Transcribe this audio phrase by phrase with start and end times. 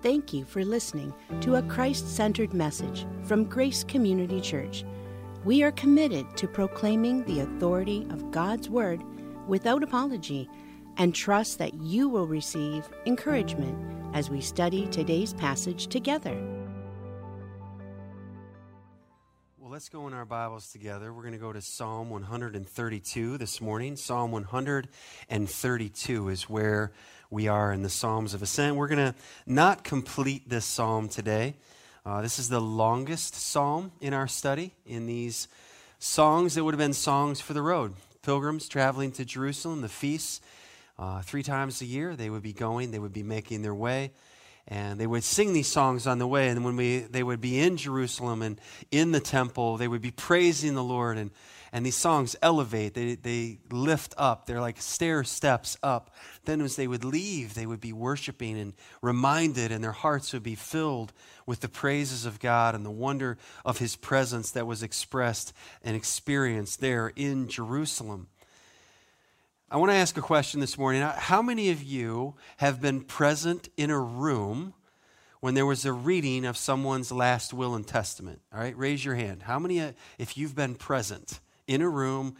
[0.00, 4.84] Thank you for listening to a Christ centered message from Grace Community Church.
[5.44, 9.02] We are committed to proclaiming the authority of God's Word
[9.48, 10.48] without apology
[10.98, 13.76] and trust that you will receive encouragement
[14.14, 16.57] as we study today's passage together.
[19.78, 21.12] Let's go in our Bibles together.
[21.12, 23.94] We're going to go to Psalm 132 this morning.
[23.94, 26.90] Psalm 132 is where
[27.30, 28.74] we are in the Psalms of Ascent.
[28.74, 29.14] We're going to
[29.46, 31.54] not complete this psalm today.
[32.04, 34.74] Uh, this is the longest psalm in our study.
[34.84, 35.46] In these
[36.00, 37.94] songs, that would have been songs for the road.
[38.22, 40.40] Pilgrims traveling to Jerusalem, the feasts,
[40.98, 44.10] uh, three times a year, they would be going, they would be making their way
[44.68, 46.48] and they would sing these songs on the way.
[46.48, 48.60] And when we they would be in jerusalem and
[48.90, 51.16] in the temple they would be praising the lord.
[51.18, 51.30] And
[51.70, 52.94] and these songs elevate.
[52.94, 54.46] They, they lift up.
[54.46, 56.14] They're like stair steps up.
[56.46, 60.42] Then as they would leave they would be worshiping and reminded and their hearts would
[60.42, 61.12] be filled
[61.46, 65.96] with the praises of god and the wonder of his presence that was expressed and
[65.96, 68.28] experienced there in jerusalem
[69.70, 71.02] I want to ask a question this morning.
[71.02, 74.72] How many of you have been present in a room
[75.40, 78.40] when there was a reading of someone's last will and testament?
[78.50, 79.42] All right, raise your hand.
[79.42, 82.36] How many, uh, if you've been present in a room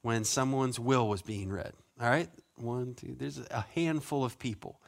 [0.00, 1.72] when someone's will was being read?
[2.00, 4.80] All right, one, two, there's a handful of people.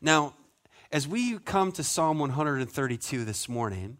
[0.00, 0.32] Now,
[0.90, 3.98] as we come to Psalm 132 this morning,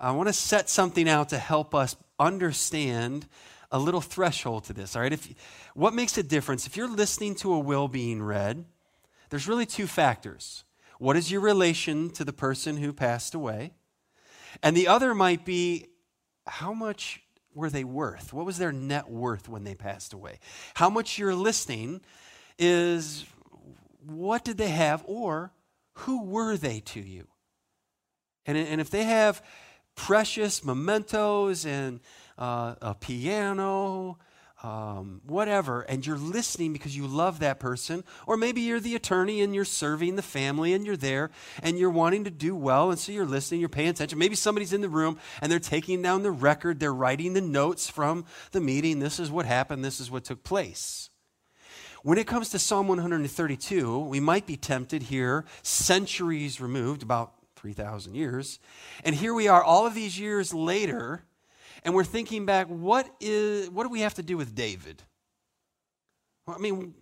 [0.00, 3.28] I want to set something out to help us understand
[3.74, 5.12] a little threshold to this, all right?
[5.12, 5.28] If,
[5.74, 6.64] what makes a difference?
[6.64, 8.64] If you're listening to a will being read,
[9.30, 10.62] there's really two factors.
[11.00, 13.72] What is your relation to the person who passed away?
[14.62, 15.88] And the other might be
[16.46, 17.20] how much
[17.52, 18.32] were they worth?
[18.32, 20.38] What was their net worth when they passed away?
[20.74, 22.00] How much you're listening
[22.60, 23.26] is
[24.06, 25.50] what did they have or
[25.94, 27.26] who were they to you?
[28.46, 29.42] And, and if they have
[29.96, 31.98] precious mementos and
[32.38, 34.18] uh, a piano,
[34.64, 39.42] um, whatever, and you're listening because you love that person, or maybe you're the attorney
[39.42, 41.30] and you're serving the family and you're there
[41.62, 44.18] and you're wanting to do well, and so you're listening, you're paying attention.
[44.18, 47.90] Maybe somebody's in the room and they're taking down the record, they're writing the notes
[47.90, 49.00] from the meeting.
[49.00, 51.10] This is what happened, this is what took place.
[52.02, 58.14] When it comes to Psalm 132, we might be tempted here, centuries removed, about 3,000
[58.14, 58.58] years,
[59.04, 61.24] and here we are all of these years later
[61.84, 65.02] and we're thinking back, what is what do we have to do with David?
[66.48, 66.94] I mean,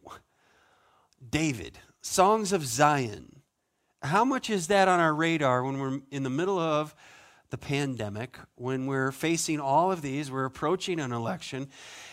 [1.28, 3.42] David, Songs of Zion.
[4.02, 6.94] How much is that on our radar when we're in the middle of
[7.50, 11.68] the pandemic, when we're facing all of these, we're approaching an election,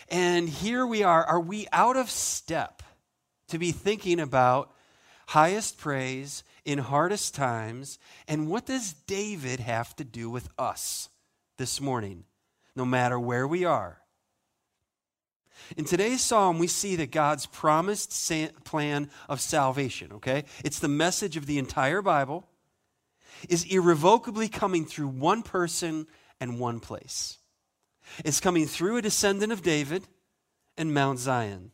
[0.08, 1.24] and here we are.
[1.24, 2.82] Are we out of step
[3.48, 4.72] to be thinking about
[5.28, 7.98] highest praise in hardest times?
[8.28, 11.08] And what does David have to do with us
[11.56, 12.24] this morning?
[12.74, 14.00] No matter where we are.
[15.76, 18.12] In today's psalm, we see that God's promised
[18.64, 20.44] plan of salvation, okay?
[20.64, 22.46] It's the message of the entire Bible,
[23.48, 26.06] is irrevocably coming through one person
[26.40, 27.38] and one place.
[28.24, 30.04] It's coming through a descendant of David
[30.76, 31.70] and Mount Zion.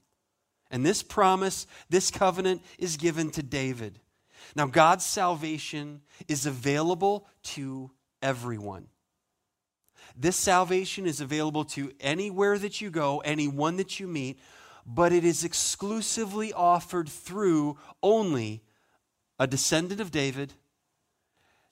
[0.71, 4.01] And this promise, this covenant is given to David.
[4.55, 7.91] Now, God's salvation is available to
[8.21, 8.89] everyone.
[10.17, 14.39] This salvation is available to anywhere that you go, anyone that you meet,
[14.87, 18.63] but it is exclusively offered through only
[19.39, 20.55] a descendant of David,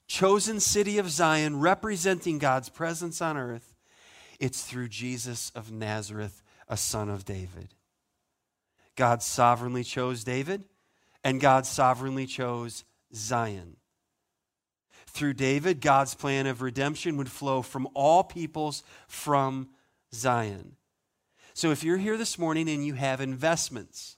[0.06, 3.74] chosen city of Zion, representing God's presence on earth.
[4.38, 7.74] It's through Jesus of Nazareth, a son of David.
[8.96, 10.64] God sovereignly chose David,
[11.22, 12.84] and God sovereignly chose
[13.14, 13.76] Zion.
[15.14, 19.68] Through David, God's plan of redemption would flow from all peoples from
[20.12, 20.72] Zion.
[21.54, 24.16] So if you're here this morning and you have investments,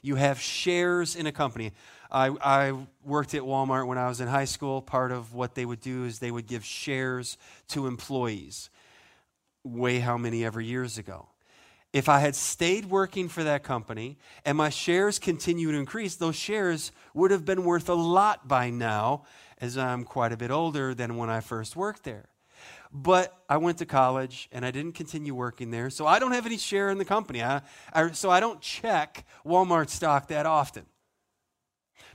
[0.00, 1.72] you have shares in a company.
[2.10, 2.72] I, I,
[3.04, 4.80] worked at Walmart when I was in high school.
[4.80, 7.36] Part of what they would do is they would give shares
[7.68, 8.70] to employees.
[9.62, 11.28] Way how many ever years ago.
[11.92, 14.16] If I had stayed working for that company
[14.46, 18.70] and my shares continued to increase, those shares would have been worth a lot by
[18.70, 19.24] now
[19.60, 22.28] as I'm quite a bit older than when I first worked there.
[22.92, 26.46] But I went to college and I didn't continue working there, so I don't have
[26.46, 27.42] any share in the company.
[27.42, 27.62] I,
[27.92, 30.84] I, so I don't check Walmart stock that often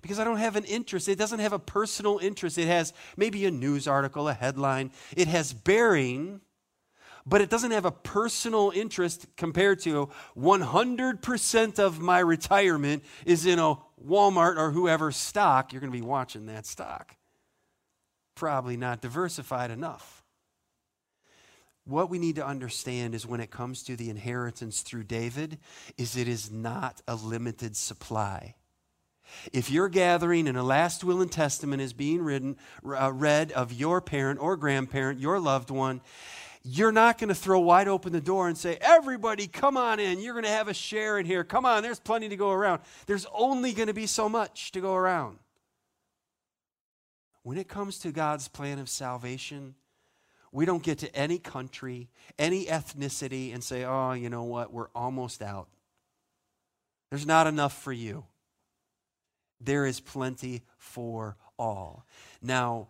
[0.02, 1.10] because I don't have an interest.
[1.10, 2.58] It doesn't have a personal interest.
[2.58, 4.92] It has maybe a news article, a headline.
[5.16, 6.42] It has bearing,
[7.26, 13.60] but it doesn't have a personal interest compared to 100% of my retirement is in
[13.60, 13.76] a
[14.06, 15.74] Walmart or whoever stock.
[15.74, 17.17] You're going to be watching that stock.
[18.38, 20.24] Probably not diversified enough.
[21.86, 25.58] What we need to understand is when it comes to the inheritance through David
[25.98, 28.54] is it is not a limited supply.
[29.52, 33.74] If you're gathering and a last will and testament is being written, uh, read of
[33.74, 36.02] your parent or grandparent, your loved one,
[36.62, 40.20] you're not going to throw wide open the door and say, Everybody, come on in.
[40.20, 41.44] You're going to have a share in here.
[41.44, 42.82] Come on, there's plenty to go around.
[43.08, 45.40] There's only going to be so much to go around.
[47.48, 49.76] When it comes to God's plan of salvation,
[50.52, 54.74] we don't get to any country, any ethnicity, and say, Oh, you know what?
[54.74, 55.70] We're almost out.
[57.10, 58.26] There's not enough for you.
[59.62, 62.06] There is plenty for all.
[62.42, 62.90] Now,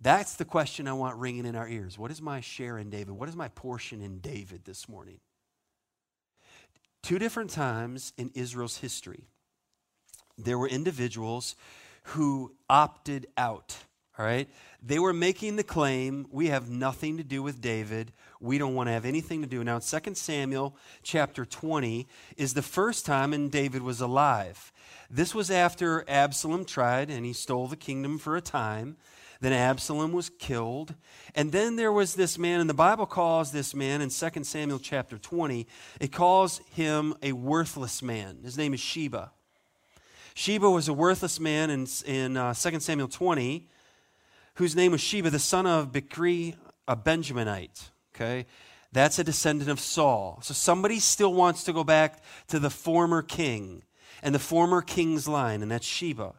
[0.00, 1.98] that's the question I want ringing in our ears.
[1.98, 3.10] What is my share in David?
[3.10, 5.18] What is my portion in David this morning?
[7.02, 9.24] Two different times in Israel's history,
[10.38, 11.56] there were individuals
[12.04, 13.76] who opted out.
[14.18, 14.48] All right?
[14.82, 18.12] They were making the claim, we have nothing to do with David.
[18.40, 19.64] We don't want to have anything to do.
[19.64, 22.06] Now, in 2 Samuel chapter 20
[22.36, 24.72] is the first time when David was alive.
[25.10, 28.96] This was after Absalom tried and he stole the kingdom for a time.
[29.40, 30.94] Then Absalom was killed.
[31.34, 34.78] And then there was this man, and the Bible calls this man in 2 Samuel
[34.78, 35.66] chapter 20,
[36.00, 38.38] it calls him a worthless man.
[38.44, 39.32] His name is Sheba.
[40.34, 43.68] Sheba was a worthless man in, in uh, 2 Samuel 20,
[44.54, 46.56] whose name was Sheba, the son of Bichri,
[46.88, 47.90] a Benjaminite.
[48.14, 48.46] Okay?
[48.92, 50.40] That's a descendant of Saul.
[50.42, 53.84] So somebody still wants to go back to the former king
[54.22, 56.34] and the former king's line, and that's Sheba.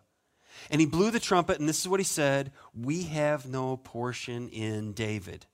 [0.69, 4.49] And he blew the trumpet, and this is what he said We have no portion
[4.49, 5.45] in David,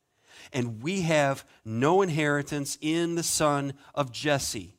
[0.51, 4.77] and we have no inheritance in the son of Jesse.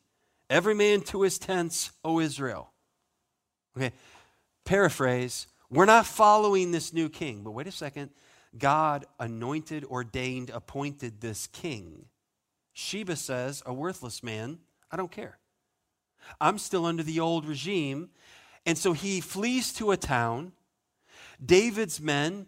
[0.49, 2.72] Every man to his tents, O Israel.
[3.75, 3.91] Okay,
[4.65, 8.11] paraphrase we're not following this new king, but wait a second.
[8.55, 12.05] God anointed, ordained, appointed this king.
[12.73, 14.59] Sheba says, a worthless man,
[14.91, 15.39] I don't care.
[16.39, 18.09] I'm still under the old regime,
[18.67, 20.51] and so he flees to a town.
[21.43, 22.45] David's men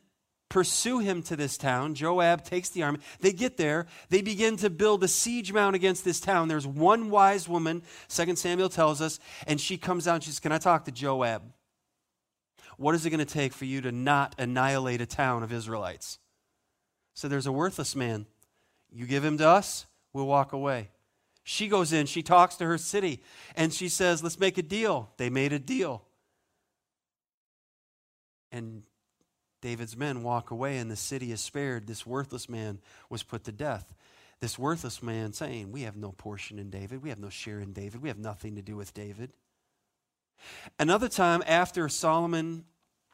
[0.50, 1.96] pursue him to this town.
[1.96, 3.00] Joab takes the army.
[3.20, 3.88] They get there.
[4.10, 6.48] They begin to build a siege mount against this town.
[6.48, 10.40] There's one wise woman, Second Samuel tells us, and she comes out and she says,
[10.40, 11.42] Can I talk to Joab?
[12.78, 16.20] What is it going to take for you to not annihilate a town of Israelites?
[17.14, 18.26] So there's a worthless man.
[18.92, 20.90] You give him to us, we'll walk away.
[21.44, 23.22] She goes in, she talks to her city,
[23.56, 25.12] and she says, Let's make a deal.
[25.18, 26.04] They made a deal.
[28.52, 28.84] And
[29.66, 31.88] David's men walk away, and the city is spared.
[31.88, 32.78] This worthless man
[33.10, 33.96] was put to death.
[34.40, 37.02] This worthless man saying, We have no portion in David.
[37.02, 38.04] We have no share in David.
[38.04, 39.32] We have nothing to do with David.
[40.78, 42.66] Another time after Solomon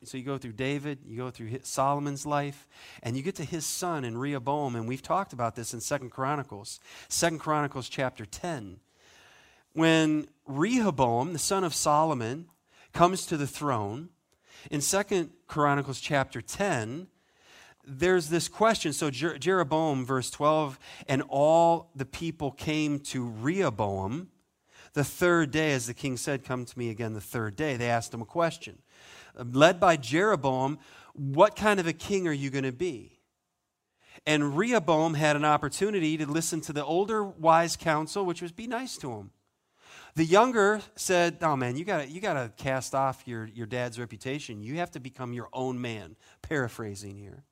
[0.03, 2.67] so you go through David, you go through Solomon's life,
[3.01, 6.09] and you get to his son in Rehoboam, and we've talked about this in Second
[6.09, 8.79] Chronicles, Second Chronicles chapter 10.
[9.73, 12.47] When Rehoboam, the son of Solomon,
[12.93, 14.09] comes to the throne,
[14.69, 17.07] in Second Chronicles chapter 10,
[17.85, 18.93] there's this question.
[18.93, 20.77] So Jer- Jeroboam, verse 12,
[21.07, 24.29] and all the people came to Rehoboam
[24.93, 27.77] the third day, as the king said, Come to me again the third day.
[27.77, 28.77] They asked him a question
[29.35, 30.79] led by Jeroboam,
[31.13, 33.19] what kind of a king are you going to be?
[34.25, 38.67] And Rehoboam had an opportunity to listen to the older wise counsel, which was be
[38.67, 39.31] nice to him.
[40.15, 44.61] The younger said, Oh man, you gotta, you gotta cast off your, your dad's reputation.
[44.61, 46.15] You have to become your own man.
[46.41, 47.43] Paraphrasing here.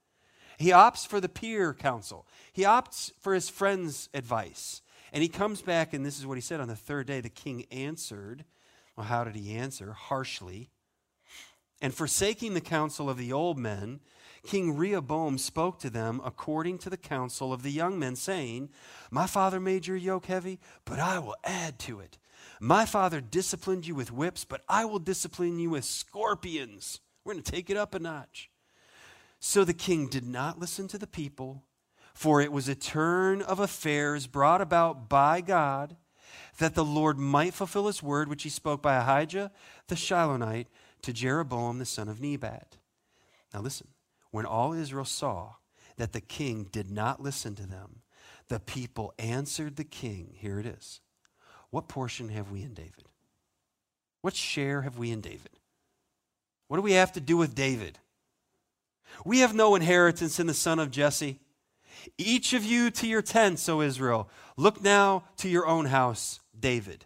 [0.58, 4.82] He opts for the peer counsel, he opts for his friend's advice.
[5.12, 7.20] And he comes back, and this is what he said on the third day.
[7.20, 8.46] The king answered.
[8.96, 9.94] Well, how did he answer?
[9.94, 10.70] Harshly.
[11.82, 14.02] And forsaking the counsel of the old men,
[14.44, 18.70] King Rehoboam spoke to them according to the counsel of the young men, saying,
[19.10, 22.19] My father made your yoke heavy, but I will add to it.
[22.60, 27.00] My father disciplined you with whips, but I will discipline you with scorpions.
[27.24, 28.50] We're going to take it up a notch.
[29.40, 31.64] So the king did not listen to the people,
[32.14, 35.96] for it was a turn of affairs brought about by God
[36.58, 39.52] that the Lord might fulfill his word, which he spoke by Ahijah
[39.88, 40.68] the Shilonite
[41.02, 42.78] to Jeroboam the son of Nebat.
[43.54, 43.88] Now listen,
[44.32, 45.54] when all Israel saw
[45.96, 48.02] that the king did not listen to them,
[48.50, 50.36] the people answered the king.
[50.36, 51.00] Here it is.
[51.72, 53.06] What portion have we in David?
[54.22, 55.52] What share have we in David?
[56.68, 58.00] What do we have to do with David?
[59.26, 61.40] We have no inheritance in the son of Jesse.
[62.18, 64.30] Each of you to your tents, O Israel.
[64.58, 67.06] Look now to your own house, David.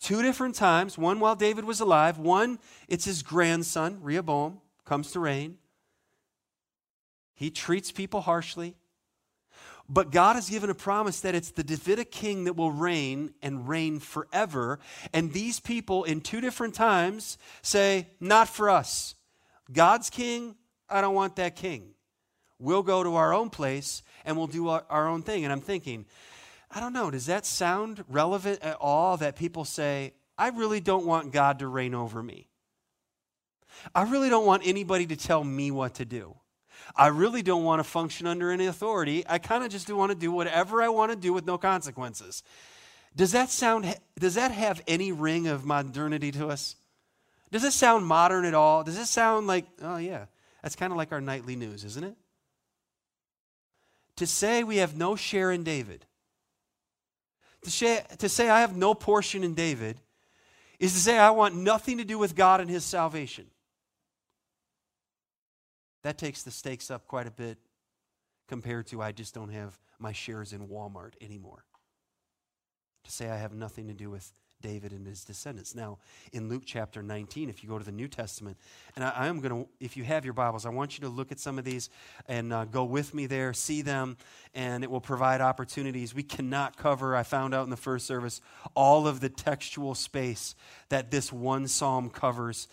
[0.00, 5.20] Two different times, one while David was alive, one, it's his grandson, Rehoboam, comes to
[5.20, 5.58] reign.
[7.34, 8.76] He treats people harshly.
[9.88, 13.66] But God has given a promise that it's the Davidic king that will reign and
[13.66, 14.78] reign forever.
[15.14, 19.14] And these people, in two different times, say, Not for us.
[19.72, 20.56] God's king,
[20.90, 21.94] I don't want that king.
[22.58, 25.44] We'll go to our own place and we'll do our, own thing.
[25.44, 26.06] And I'm thinking,
[26.70, 31.06] I don't know, does that sound relevant at all that people say, I really don't
[31.06, 32.48] want God to reign over me?
[33.94, 36.37] I really don't want anybody to tell me what to do.
[36.96, 39.24] I really don't want to function under any authority.
[39.28, 41.58] I kind of just do want to do whatever I want to do with no
[41.58, 42.42] consequences.
[43.16, 46.76] Does that sound does that have any ring of modernity to us?
[47.50, 48.84] Does it sound modern at all?
[48.84, 50.26] Does it sound like, oh yeah,
[50.62, 52.14] that's kind of like our nightly news, isn't it?
[54.16, 56.04] To say we have no share in David,
[57.62, 60.00] to to say I have no portion in David,
[60.78, 63.46] is to say I want nothing to do with God and his salvation.
[66.08, 67.58] That takes the stakes up quite a bit
[68.48, 71.66] compared to I just don't have my shares in Walmart anymore.
[73.04, 75.74] To say I have nothing to do with David and his descendants.
[75.74, 75.98] Now,
[76.32, 78.56] in Luke chapter 19, if you go to the New Testament,
[78.96, 81.10] and I, I am going to, if you have your Bibles, I want you to
[81.10, 81.90] look at some of these
[82.26, 84.16] and uh, go with me there, see them,
[84.54, 86.14] and it will provide opportunities.
[86.14, 88.40] We cannot cover, I found out in the first service,
[88.74, 90.54] all of the textual space
[90.88, 92.66] that this one psalm covers.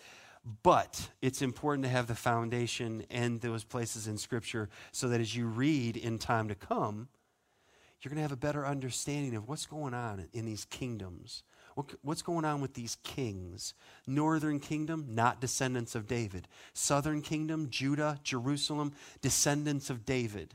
[0.62, 5.34] But it's important to have the foundation and those places in Scripture so that as
[5.34, 7.08] you read in time to come,
[8.00, 11.42] you're going to have a better understanding of what's going on in these kingdoms.
[12.02, 13.74] what's going on with these kings?
[14.06, 16.46] Northern kingdom, not descendants of David.
[16.72, 20.54] Southern kingdom, Judah, Jerusalem, descendants of David.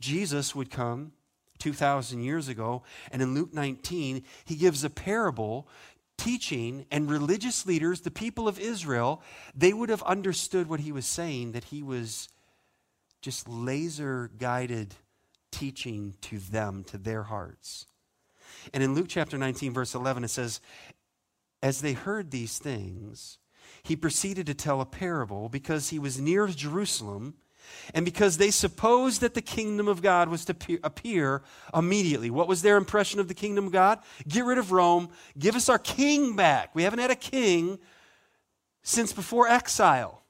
[0.00, 1.12] Jesus would come
[1.58, 5.68] 2,000 years ago, and in Luke 19, he gives a parable
[6.18, 9.22] teaching and religious leaders, the people of Israel,
[9.54, 12.28] they would have understood what he was saying, that he was
[13.20, 14.94] just laser guided
[15.50, 17.86] teaching to them, to their hearts.
[18.72, 20.60] And in Luke chapter 19, verse 11, it says,
[21.62, 23.38] As they heard these things,
[23.82, 27.34] he proceeded to tell a parable because he was near Jerusalem
[27.92, 31.42] and because they supposed that the kingdom of God was to appear
[31.74, 32.30] immediately.
[32.30, 34.00] What was their impression of the kingdom of God?
[34.26, 36.74] Get rid of Rome, give us our king back.
[36.74, 37.78] We haven't had a king
[38.82, 40.22] since before exile.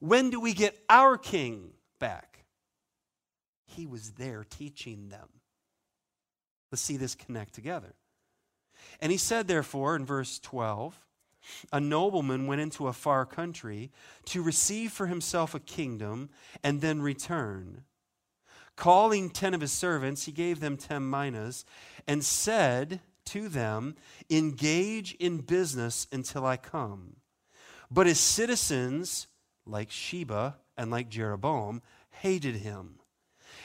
[0.00, 2.44] When do we get our king back?
[3.64, 5.28] He was there teaching them.
[6.70, 7.94] Let's see this connect together.
[9.00, 10.98] And he said, therefore, in verse 12,
[11.72, 13.90] a nobleman went into a far country
[14.26, 16.30] to receive for himself a kingdom
[16.62, 17.84] and then return.
[18.76, 21.64] Calling ten of his servants, he gave them ten minas
[22.06, 23.94] and said to them,
[24.30, 27.16] Engage in business until I come.
[27.90, 29.28] But his citizens,
[29.64, 32.98] like Sheba and like Jeroboam, hated him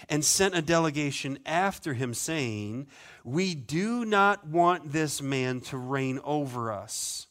[0.08, 2.88] and sent a delegation after him, saying,
[3.24, 7.28] We do not want this man to reign over us.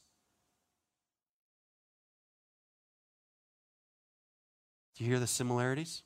[4.99, 6.03] Do you hear the similarities?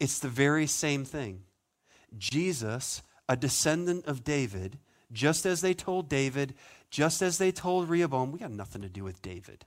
[0.00, 1.44] It's the very same thing.
[2.18, 4.78] Jesus, a descendant of David,
[5.12, 6.54] just as they told David,
[6.90, 9.64] just as they told Rehoboam, we got nothing to do with David.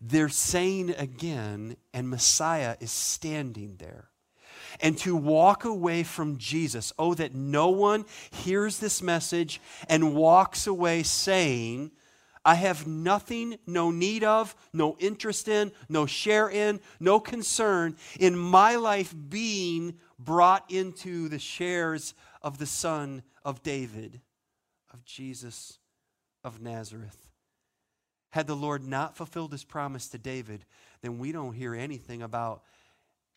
[0.00, 4.08] They're saying again, and Messiah is standing there.
[4.80, 10.66] And to walk away from Jesus, oh, that no one hears this message and walks
[10.66, 11.92] away saying,
[12.44, 18.36] I have nothing, no need of, no interest in, no share in, no concern in
[18.36, 24.20] my life being brought into the shares of the Son of David,
[24.92, 25.78] of Jesus
[26.42, 27.28] of Nazareth.
[28.30, 30.64] Had the Lord not fulfilled his promise to David,
[31.02, 32.62] then we don't hear anything about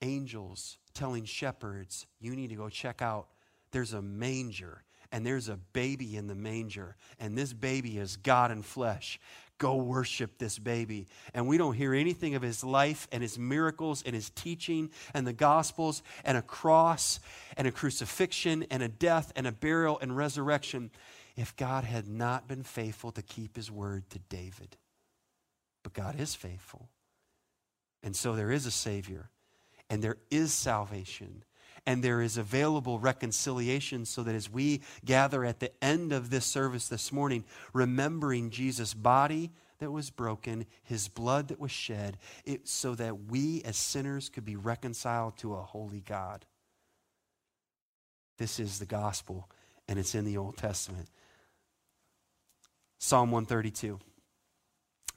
[0.02, 3.28] angels telling shepherds, you need to go check out,
[3.72, 4.84] there's a manger
[5.14, 9.20] and there's a baby in the manger, and this baby is God in flesh.
[9.60, 11.08] Go worship this baby.
[11.36, 15.26] And we don't hear anything of his life and his miracles and his teaching and
[15.26, 17.20] the gospels and a cross
[17.56, 20.90] and a crucifixion and a death and a burial and resurrection
[21.38, 24.76] if God had not been faithful to keep his word to David.
[25.84, 26.90] But God is faithful.
[28.02, 29.30] And so there is a Savior,
[29.90, 31.44] and there is salvation,
[31.86, 36.46] and there is available reconciliation so that as we gather at the end of this
[36.46, 42.70] service this morning, remembering Jesus' body, that was broken, his blood that was shed, it,
[42.70, 46.46] so that we as sinners could be reconciled to a holy God.
[48.38, 49.50] This is the gospel,
[49.88, 51.10] and it's in the Old Testament.
[52.98, 54.00] Psalm 132,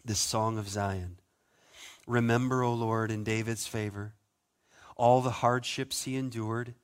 [0.04, 1.20] this song of Zion.
[2.08, 4.14] Remember, O Lord, in David's favor,
[4.96, 6.74] all the hardships he endured,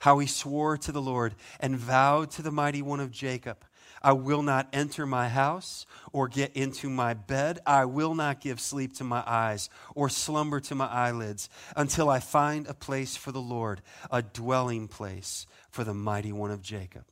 [0.00, 3.64] how he swore to the Lord and vowed to the mighty one of Jacob.
[4.02, 7.60] I will not enter my house or get into my bed.
[7.64, 12.20] I will not give sleep to my eyes or slumber to my eyelids until I
[12.20, 17.04] find a place for the Lord, a dwelling place for the mighty one of Jacob.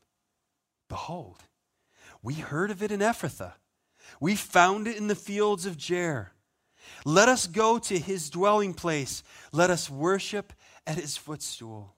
[0.91, 1.45] Behold,
[2.23, 3.55] we heard of it in Ephrathah.
[4.21, 6.32] We found it in the fields of Jaar.
[7.05, 9.23] Let us go to his dwelling place.
[9.53, 10.53] Let us worship
[10.87, 11.95] at his footstool.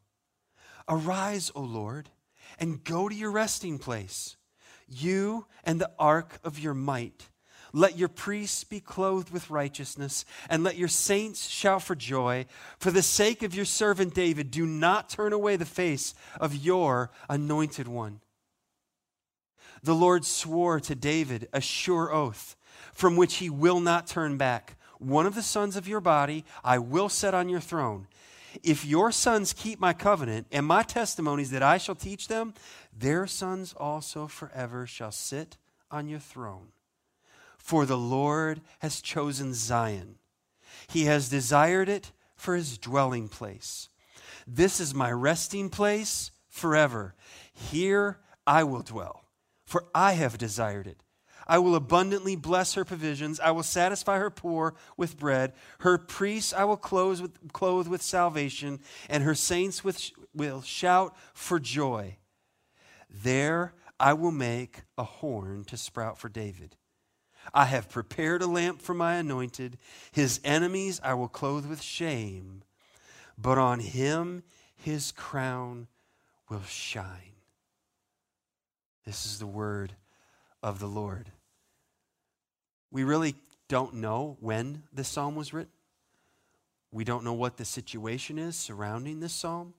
[0.88, 2.10] Arise, O Lord,
[2.58, 4.36] and go to your resting place
[4.88, 7.28] you and the ark of your might.
[7.72, 12.46] Let your priests be clothed with righteousness, and let your saints shout for joy.
[12.78, 17.10] For the sake of your servant David, do not turn away the face of your
[17.28, 18.20] anointed one.
[19.82, 22.54] The Lord swore to David a sure oath,
[22.92, 24.76] from which he will not turn back.
[24.98, 28.06] One of the sons of your body I will set on your throne.
[28.62, 32.54] If your sons keep my covenant and my testimonies that I shall teach them,
[32.96, 35.56] their sons also forever shall sit
[35.90, 36.68] on your throne.
[37.58, 40.16] For the Lord has chosen Zion,
[40.86, 43.88] He has desired it for His dwelling place.
[44.46, 47.14] This is my resting place forever.
[47.52, 49.24] Here I will dwell,
[49.64, 51.03] for I have desired it.
[51.46, 53.40] I will abundantly bless her provisions.
[53.40, 55.52] I will satisfy her poor with bread.
[55.80, 61.16] Her priests I will clothe with, clothe with salvation, and her saints with, will shout
[61.34, 62.16] for joy.
[63.10, 66.76] There I will make a horn to sprout for David.
[67.52, 69.78] I have prepared a lamp for my anointed.
[70.12, 72.62] His enemies I will clothe with shame,
[73.36, 74.42] but on him
[74.74, 75.88] his crown
[76.48, 77.34] will shine.
[79.04, 79.94] This is the word
[80.64, 81.30] of the Lord.
[82.90, 83.34] We really
[83.68, 85.70] don't know when this psalm was written.
[86.90, 89.74] We don't know what the situation is surrounding this psalm.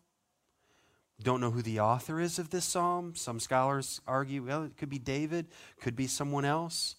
[1.23, 3.15] Don't know who the author is of this psalm.
[3.15, 5.47] Some scholars argue, well, it could be David,
[5.81, 6.97] could be someone else.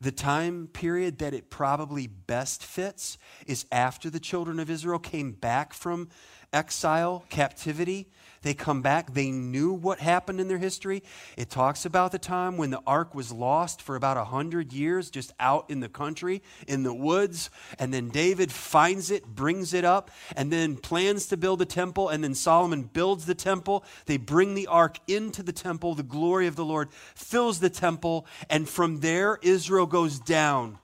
[0.00, 5.30] The time period that it probably best fits is after the children of Israel came
[5.30, 6.08] back from
[6.52, 8.08] exile, captivity.
[8.46, 9.12] They come back.
[9.12, 11.02] They knew what happened in their history.
[11.36, 15.10] It talks about the time when the ark was lost for about a hundred years,
[15.10, 17.50] just out in the country, in the woods.
[17.76, 22.08] And then David finds it, brings it up, and then plans to build a temple.
[22.08, 23.84] And then Solomon builds the temple.
[24.04, 25.96] They bring the ark into the temple.
[25.96, 28.28] The glory of the Lord fills the temple.
[28.48, 30.78] And from there, Israel goes down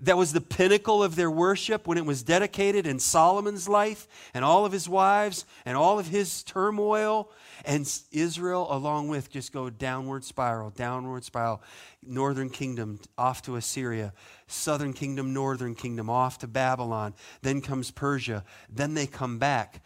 [0.00, 4.44] that was the pinnacle of their worship when it was dedicated in Solomon's life and
[4.44, 7.30] all of his wives and all of his turmoil.
[7.64, 11.62] And Israel, along with, just go downward spiral, downward spiral.
[12.06, 14.12] Northern kingdom off to Assyria,
[14.46, 17.14] southern kingdom, northern kingdom off to Babylon.
[17.42, 18.44] Then comes Persia.
[18.68, 19.82] Then they come back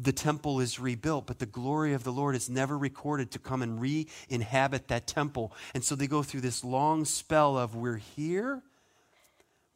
[0.00, 3.62] the temple is rebuilt, but the glory of the Lord is never recorded to come
[3.62, 5.52] and re inhabit that temple.
[5.74, 8.62] And so they go through this long spell of we're here,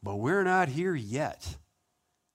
[0.03, 1.57] but we're not here yet.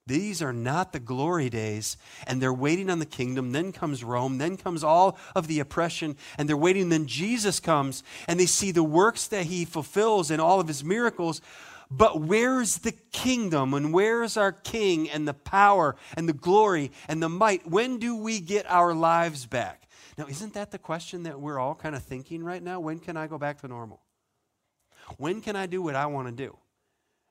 [0.07, 1.97] These are not the glory days,
[2.27, 3.53] and they're waiting on the kingdom.
[3.53, 6.89] Then comes Rome, then comes all of the oppression, and they're waiting.
[6.89, 10.83] Then Jesus comes, and they see the works that he fulfills and all of his
[10.83, 11.41] miracles.
[11.89, 17.23] But where's the kingdom, and where's our king, and the power, and the glory, and
[17.23, 17.69] the might?
[17.69, 19.89] When do we get our lives back?
[20.19, 22.81] Now, isn't that the question that we're all kind of thinking right now?
[22.81, 24.01] When can I go back to normal?
[25.17, 26.57] When can I do what I want to do?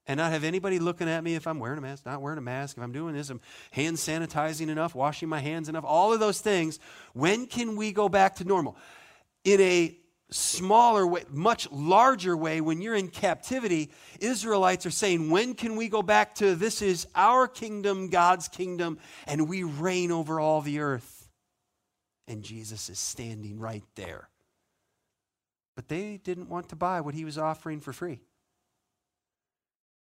[0.07, 2.41] And not have anybody looking at me if I'm wearing a mask, not wearing a
[2.41, 6.19] mask, if I'm doing this, I'm hand sanitizing enough, washing my hands enough, all of
[6.19, 6.79] those things.
[7.13, 8.77] When can we go back to normal?
[9.43, 9.97] In a
[10.31, 15.87] smaller way, much larger way, when you're in captivity, Israelites are saying, When can we
[15.87, 20.79] go back to this is our kingdom, God's kingdom, and we reign over all the
[20.79, 21.29] earth?
[22.27, 24.29] And Jesus is standing right there.
[25.75, 28.21] But they didn't want to buy what he was offering for free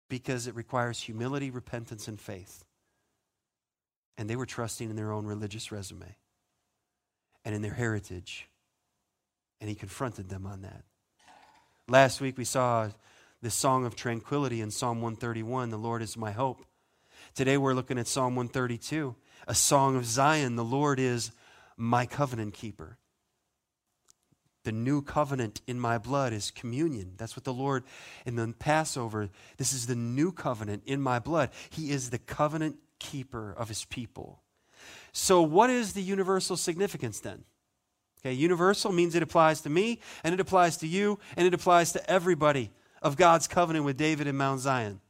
[0.09, 2.65] because it requires humility, repentance, and faith.
[4.17, 6.15] And they were trusting in their own religious resume
[7.45, 8.49] and in their heritage.
[9.61, 10.83] And he confronted them on that.
[11.87, 12.89] Last week we saw
[13.41, 16.65] this song of tranquility in Psalm 131 The Lord is my hope.
[17.35, 19.15] Today we're looking at Psalm 132,
[19.47, 20.55] a song of Zion.
[20.55, 21.31] The Lord is
[21.77, 22.97] my covenant keeper.
[24.69, 27.13] The new covenant in my blood is communion.
[27.17, 27.83] That's what the Lord
[28.27, 31.49] in the Passover, this is the new covenant in my blood.
[31.71, 34.43] He is the covenant keeper of his people.
[35.11, 37.45] So, what is the universal significance then?
[38.21, 41.91] Okay, universal means it applies to me, and it applies to you, and it applies
[41.93, 42.69] to everybody
[43.01, 45.01] of God's covenant with David in Mount Zion.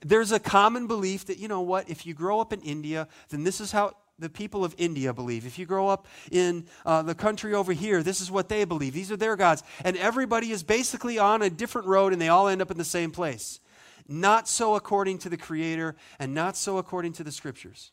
[0.00, 3.44] There's a common belief that, you know what, if you grow up in India, then
[3.44, 5.46] this is how the people of India believe.
[5.46, 8.92] If you grow up in uh, the country over here, this is what they believe.
[8.92, 9.62] These are their gods.
[9.84, 12.84] And everybody is basically on a different road and they all end up in the
[12.84, 13.60] same place.
[14.08, 17.92] Not so according to the Creator and not so according to the Scriptures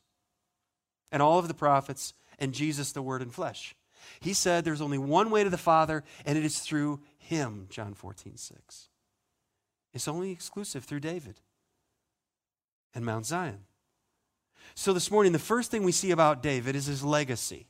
[1.11, 3.75] and all of the prophets and Jesus, the Word in flesh.
[4.19, 7.93] He said there's only one way to the Father, and it is through Him, John
[7.93, 8.89] 14, 6.
[9.93, 11.41] It's only exclusive through David
[12.93, 13.65] and Mount Zion.
[14.75, 17.67] So this morning, the first thing we see about David is his legacy.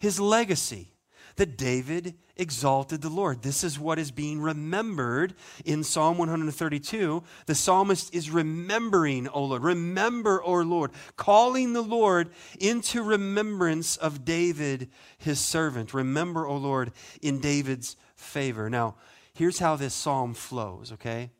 [0.00, 0.94] His legacy
[1.36, 3.42] that David exalted the Lord.
[3.42, 7.22] This is what is being remembered in Psalm 132.
[7.46, 9.62] The psalmist is remembering, O Lord.
[9.62, 15.94] Remember, O Lord, calling the Lord into remembrance of David, his servant.
[15.94, 16.92] Remember, O Lord,
[17.22, 18.68] in David's favor.
[18.68, 18.96] Now,
[19.34, 21.30] here's how this psalm flows, okay?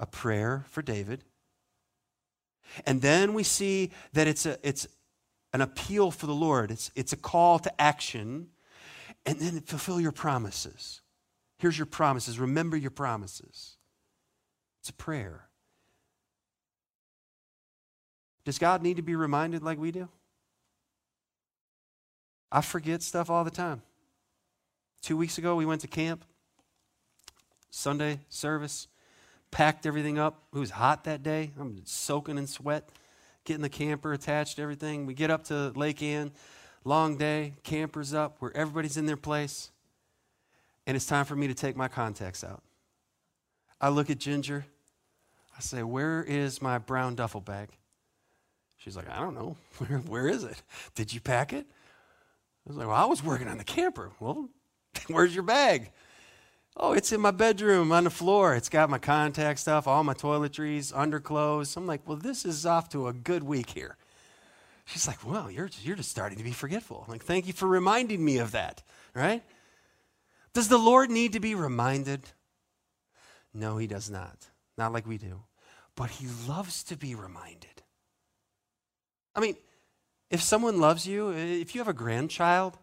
[0.00, 1.24] A prayer for David.
[2.86, 4.86] And then we see that it's, a, it's
[5.52, 8.48] an appeal for the Lord, it's, it's a call to action
[9.26, 11.00] and then fulfill your promises.
[11.58, 12.38] Here's your promises.
[12.38, 13.76] Remember your promises.
[14.80, 15.48] It's a prayer.
[18.44, 20.08] Does God need to be reminded like we do?
[22.50, 23.82] I forget stuff all the time.
[25.02, 26.24] Two weeks ago, we went to camp,
[27.70, 28.88] Sunday service,
[29.50, 30.42] packed everything up.
[30.54, 31.52] It was hot that day.
[31.58, 32.88] I'm soaking in sweat,
[33.44, 35.06] getting the camper attached, everything.
[35.06, 36.32] We get up to Lake Ann.
[36.84, 39.70] Long day, campers up, where everybody's in their place,
[40.86, 42.62] and it's time for me to take my contacts out.
[43.80, 44.64] I look at Ginger.
[45.56, 47.70] I say, Where is my brown duffel bag?
[48.76, 49.56] She's like, I don't know.
[49.78, 50.62] Where, where is it?
[50.94, 51.66] Did you pack it?
[51.68, 54.12] I was like, Well, I was working on the camper.
[54.20, 54.48] Well,
[55.08, 55.90] where's your bag?
[56.76, 58.54] Oh, it's in my bedroom on the floor.
[58.54, 61.76] It's got my contact stuff, all my toiletries, underclothes.
[61.76, 63.96] I'm like, Well, this is off to a good week here.
[64.88, 67.04] She's like, well, you're, you're just starting to be forgetful.
[67.06, 68.82] I'm like, thank you for reminding me of that,
[69.14, 69.42] right?
[70.54, 72.22] Does the Lord need to be reminded?
[73.52, 74.46] No, he does not.
[74.78, 75.42] Not like we do.
[75.94, 77.82] But he loves to be reminded.
[79.34, 79.56] I mean,
[80.30, 82.78] if someone loves you, if you have a grandchild,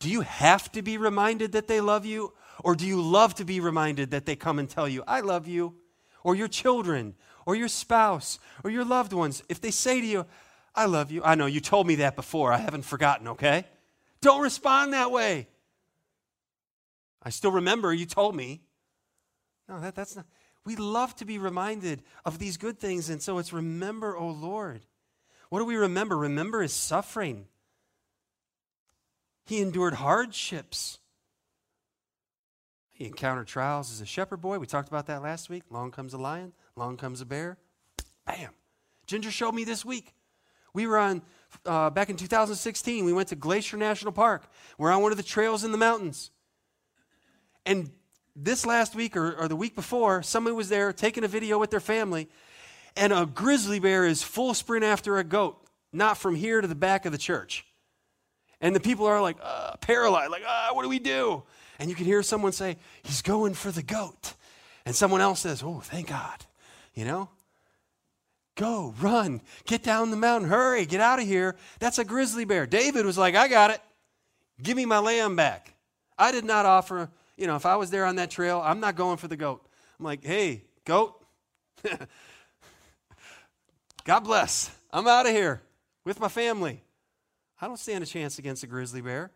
[0.00, 2.32] do you have to be reminded that they love you?
[2.64, 5.46] Or do you love to be reminded that they come and tell you, I love
[5.46, 5.76] you?
[6.24, 7.14] Or your children,
[7.46, 10.26] or your spouse, or your loved ones, if they say to you,
[10.74, 11.22] I love you.
[11.24, 12.52] I know you told me that before.
[12.52, 13.64] I haven't forgotten, okay?
[14.20, 15.48] Don't respond that way.
[17.22, 18.62] I still remember you told me.
[19.68, 20.26] No, that, that's not.
[20.64, 24.30] We love to be reminded of these good things, and so it's remember, O oh
[24.30, 24.82] Lord.
[25.48, 26.16] What do we remember?
[26.16, 27.46] Remember his suffering.
[29.50, 31.00] He endured hardships.
[32.92, 34.60] He encountered trials as a shepherd boy.
[34.60, 35.64] We talked about that last week.
[35.70, 37.58] Long comes a lion, long comes a bear.
[38.24, 38.50] Bam.
[39.08, 40.14] Ginger showed me this week.
[40.72, 41.22] We were on,
[41.66, 44.44] uh, back in 2016, we went to Glacier National Park.
[44.78, 46.30] We're on one of the trails in the mountains.
[47.66, 47.90] And
[48.36, 51.72] this last week or, or the week before, somebody was there taking a video with
[51.72, 52.28] their family,
[52.94, 56.76] and a grizzly bear is full sprint after a goat, not from here to the
[56.76, 57.66] back of the church.
[58.60, 61.42] And the people are like uh, paralyzed, like, ah, what do we do?
[61.78, 64.34] And you can hear someone say, he's going for the goat.
[64.84, 66.44] And someone else says, oh, thank God.
[66.94, 67.28] You know?
[68.56, 71.56] Go, run, get down the mountain, hurry, get out of here.
[71.78, 72.66] That's a grizzly bear.
[72.66, 73.80] David was like, I got it.
[74.62, 75.72] Give me my lamb back.
[76.18, 78.96] I did not offer, you know, if I was there on that trail, I'm not
[78.96, 79.66] going for the goat.
[79.98, 81.24] I'm like, hey, goat,
[84.04, 84.70] God bless.
[84.92, 85.62] I'm out of here
[86.04, 86.82] with my family.
[87.60, 89.30] I don't stand a chance against a grizzly bear.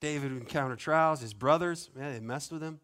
[0.00, 1.20] David encountered trials.
[1.20, 2.80] His brothers, man, they messed with him.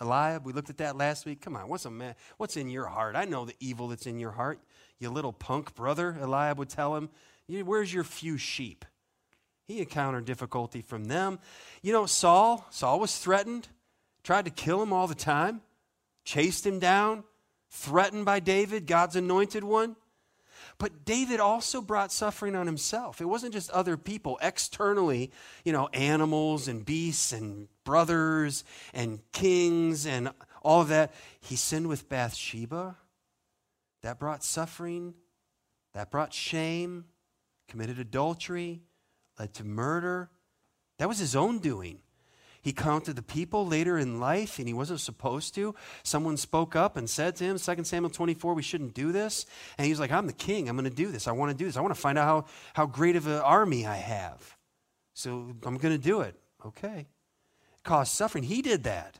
[0.00, 1.40] Eliab, we looked at that last week.
[1.40, 2.14] Come on, what's a man?
[2.38, 3.14] What's in your heart?
[3.14, 4.58] I know the evil that's in your heart
[5.02, 7.10] you little punk brother, Eliab would tell him.
[7.48, 8.84] Where's your few sheep?
[9.66, 11.40] He encountered difficulty from them.
[11.82, 13.68] You know, Saul, Saul was threatened,
[14.22, 15.60] tried to kill him all the time,
[16.24, 17.24] chased him down,
[17.70, 19.96] threatened by David, God's anointed one.
[20.78, 23.20] But David also brought suffering on himself.
[23.20, 25.30] It wasn't just other people externally,
[25.64, 30.30] you know, animals and beasts and brothers and kings and
[30.62, 31.12] all of that.
[31.40, 32.96] He sinned with Bathsheba.
[34.02, 35.14] That brought suffering,
[35.94, 37.04] that brought shame,
[37.68, 38.82] committed adultery,
[39.38, 40.28] led to murder.
[40.98, 42.00] That was his own doing.
[42.62, 45.74] He counted the people later in life, and he wasn't supposed to.
[46.04, 49.46] Someone spoke up and said to him, 2 Samuel 24, we shouldn't do this.
[49.76, 50.68] And he's like, I'm the king.
[50.68, 51.26] I'm going to do this.
[51.26, 51.76] I want to do this.
[51.76, 52.44] I want to find out how,
[52.74, 54.56] how great of an army I have.
[55.12, 56.36] So I'm going to do it.
[56.64, 57.08] Okay.
[57.82, 58.44] Caused suffering.
[58.44, 59.18] He did that.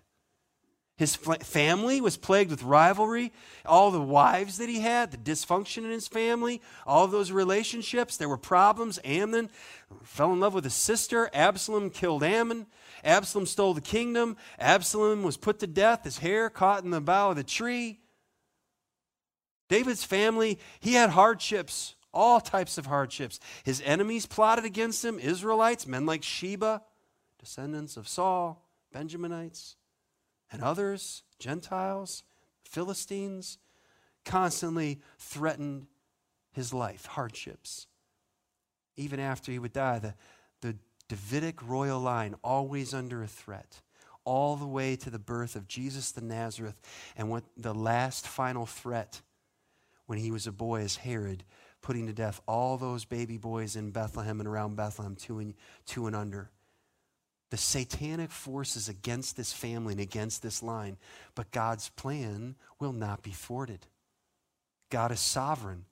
[0.96, 3.33] His family was plagued with rivalry.
[3.64, 8.28] All the wives that he had, the dysfunction in his family, all those relationships, there
[8.28, 9.00] were problems.
[9.02, 9.48] Amnon
[10.02, 11.31] fell in love with his sister.
[11.33, 12.66] Absalom killed Amnon.
[13.02, 14.37] Absalom stole the kingdom.
[14.59, 18.00] Absalom was put to death, his hair caught in the bough of the tree.
[19.68, 23.40] David's family, he had hardships, all types of hardships.
[23.64, 26.83] His enemies plotted against him Israelites, men like Sheba,
[27.38, 29.76] descendants of Saul, Benjaminites
[30.53, 32.23] and others, Gentiles,
[32.65, 33.59] Philistines,
[34.25, 35.87] constantly threatened
[36.53, 37.87] his life, hardships.
[38.97, 40.15] Even after he would die, the,
[40.61, 40.77] the
[41.09, 43.81] Davidic royal line always under a threat,
[44.25, 46.81] all the way to the birth of Jesus the Nazareth,
[47.17, 49.23] and what the last final threat
[50.07, 51.45] when he was a boy is Herod
[51.81, 56.07] putting to death all those baby boys in Bethlehem and around Bethlehem, two and, two
[56.07, 56.51] and under
[57.53, 60.97] the satanic forces against this family and against this line,
[61.35, 63.87] but God's plan will not be thwarted.
[64.88, 65.85] God is sovereign.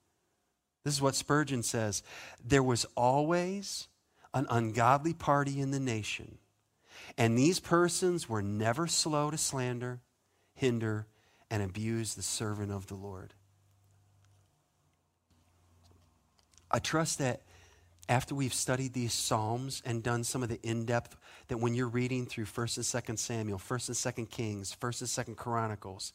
[0.83, 2.01] This is what Spurgeon says
[2.43, 3.89] there was always
[4.33, 6.39] an ungodly party in the nation,
[7.15, 10.01] and these persons were never slow to slander,
[10.55, 11.05] hinder,
[11.51, 13.35] and abuse the servant of the Lord.
[16.71, 17.43] I trust that
[18.09, 21.15] after we've studied these Psalms and done some of the in depth,
[21.47, 25.27] that when you're reading through 1st and 2nd Samuel, 1st and 2nd Kings, 1st and
[25.27, 26.13] 2nd Chronicles,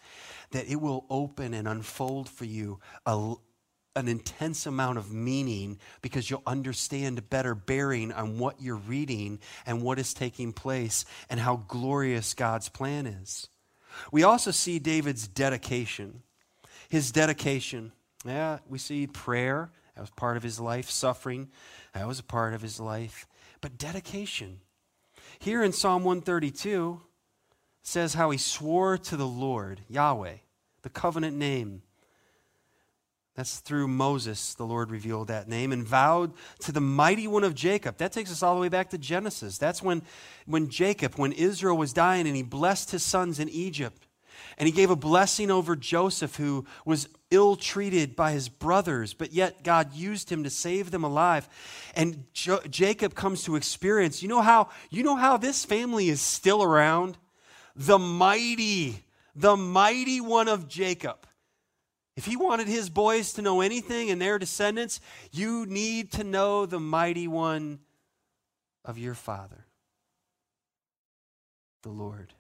[0.51, 3.35] that it will open and unfold for you a,
[3.95, 9.83] an intense amount of meaning because you'll understand better bearing on what you're reading and
[9.83, 13.49] what is taking place and how glorious God's plan is.
[14.13, 16.23] We also see David's dedication.
[16.89, 17.93] His dedication.
[18.25, 19.71] Yeah, we see prayer.
[19.97, 20.89] That was part of his life.
[20.89, 21.49] Suffering.
[21.95, 23.27] That was a part of his life.
[23.61, 24.61] But dedication.
[25.39, 27.01] Here in Psalm 132
[27.83, 30.37] says how he swore to the Lord, Yahweh,
[30.83, 31.83] the covenant name.
[33.37, 37.55] That's through Moses, the Lord revealed that name and vowed to the mighty one of
[37.55, 37.99] Jacob.
[37.99, 39.59] That takes us all the way back to Genesis.
[39.59, 40.03] That's when,
[40.47, 44.06] when Jacob, when Israel was dying and he blessed his sons in Egypt.
[44.59, 49.33] And he gave a blessing over Joseph, who was ill treated by his brothers, but
[49.33, 51.49] yet God used him to save them alive.
[51.95, 56.21] And jo- Jacob comes to experience you know, how, you know how this family is
[56.21, 57.19] still around?
[57.75, 61.27] The mighty, the mighty one of Jacob.
[62.17, 65.01] If he wanted his boys to know anything and their descendants,
[65.33, 67.81] you need to know the mighty one
[68.87, 69.67] of your father,
[71.83, 72.33] the Lord.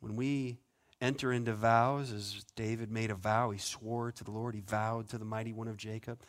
[0.00, 0.58] When we
[1.00, 5.08] enter into vows, as David made a vow, he swore to the Lord, he vowed
[5.10, 6.22] to the mighty one of Jacob.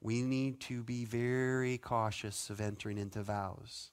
[0.00, 3.90] We need to be very cautious of entering into vows.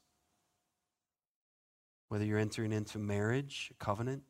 [2.09, 4.23] Whether you're entering into marriage, covenant,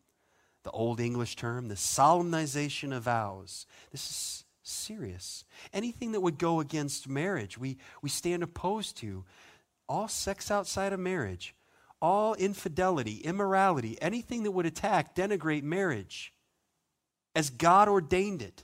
[0.63, 3.65] the old English term, the solemnization of vows.
[3.91, 5.45] This is serious.
[5.71, 9.23] Anything that would go against marriage, we, we stand opposed to.
[9.87, 11.55] All sex outside of marriage,
[12.01, 16.33] all infidelity, immorality, anything that would attack, denigrate marriage
[17.35, 18.63] as God ordained it.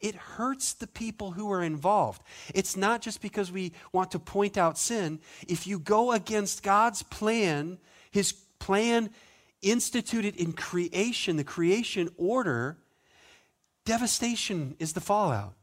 [0.00, 2.22] It hurts the people who are involved.
[2.54, 5.20] It's not just because we want to point out sin.
[5.46, 7.78] If you go against God's plan,
[8.10, 9.10] His plan
[9.62, 12.78] instituted in creation, the creation order,
[13.84, 15.54] devastation is the fallout.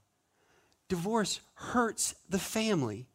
[0.89, 3.07] Divorce hurts the family,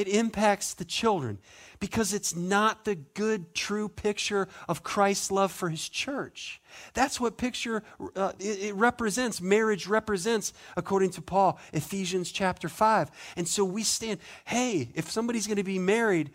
[0.00, 1.38] it impacts the children
[1.78, 6.60] because it's not the good, true picture of Christ's love for his church.
[6.94, 7.82] That's what picture
[8.16, 9.42] uh, it, it represents.
[9.42, 13.10] Marriage represents, according to Paul, Ephesians chapter 5.
[13.36, 16.30] And so we stand, hey, if somebody's going to be married,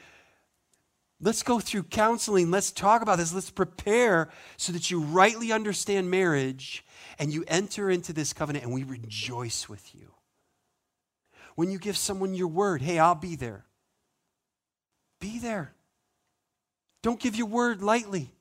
[1.19, 2.51] let's go through counseling.
[2.51, 3.33] Let's talk about this.
[3.33, 6.85] Let's prepare so that you rightly understand marriage
[7.17, 10.14] and you enter into this covenant and we rejoice with you.
[11.55, 13.65] When you give someone your word, hey, I'll be there.
[15.19, 15.73] Be there.
[17.01, 18.31] Don't give your word lightly.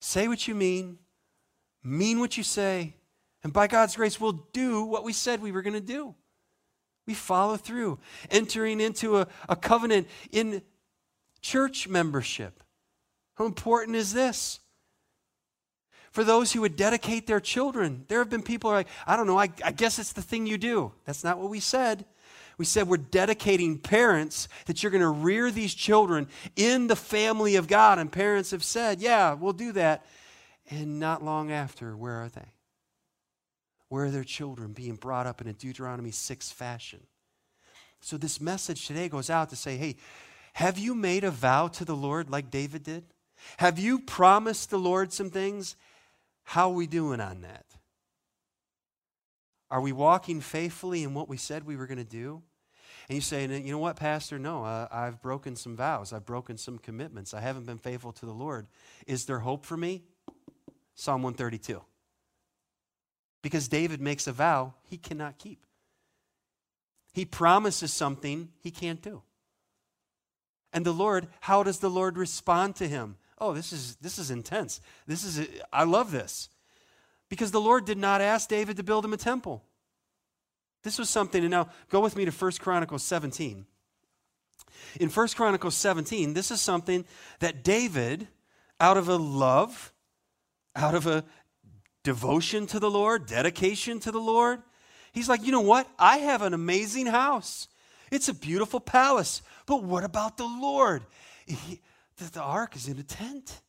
[0.00, 0.98] Say what you mean,
[1.84, 2.94] mean what you say,
[3.42, 6.14] and by God's grace, we'll do what we said we were going to do.
[7.06, 7.98] We follow through,
[8.30, 10.62] entering into a, a covenant in
[11.40, 12.62] church membership.
[13.34, 14.60] How important is this?
[16.10, 19.26] For those who would dedicate their children, there have been people are like, I don't
[19.26, 20.92] know, I, I guess it's the thing you do.
[21.04, 22.04] That's not what we said.
[22.58, 27.56] We said we're dedicating parents that you're going to rear these children in the family
[27.56, 27.98] of God.
[27.98, 30.04] And parents have said, yeah, we'll do that.
[30.68, 32.52] And not long after, where are they?
[33.88, 37.00] Where are their children being brought up in a Deuteronomy 6 fashion?
[38.00, 39.96] So, this message today goes out to say, hey,
[40.54, 43.04] have you made a vow to the Lord like David did?
[43.56, 45.76] Have you promised the Lord some things?
[46.50, 47.64] How are we doing on that?
[49.70, 52.42] Are we walking faithfully in what we said we were going to do?
[53.08, 54.36] And you say, you know what, Pastor?
[54.36, 56.12] No, I've broken some vows.
[56.12, 57.34] I've broken some commitments.
[57.34, 58.66] I haven't been faithful to the Lord.
[59.06, 60.02] Is there hope for me?
[60.96, 61.80] Psalm 132.
[63.42, 65.64] Because David makes a vow he cannot keep.
[67.12, 69.22] He promises something he can't do.
[70.72, 73.18] And the Lord, how does the Lord respond to him?
[73.40, 74.80] Oh, this is this is intense.
[75.06, 76.48] This is I love this.
[77.28, 79.62] Because the Lord did not ask David to build him a temple.
[80.82, 83.66] This was something, and now go with me to 1 Chronicles 17.
[84.98, 87.04] In 1 Chronicles 17, this is something
[87.38, 88.28] that David,
[88.80, 89.92] out of a love,
[90.74, 91.24] out of a
[92.02, 94.62] devotion to the Lord, dedication to the Lord,
[95.12, 95.86] he's like, you know what?
[95.98, 97.68] I have an amazing house.
[98.10, 99.42] It's a beautiful palace.
[99.66, 101.04] But what about the Lord?
[101.46, 101.80] He,
[102.20, 103.60] the, the ark is in a tent.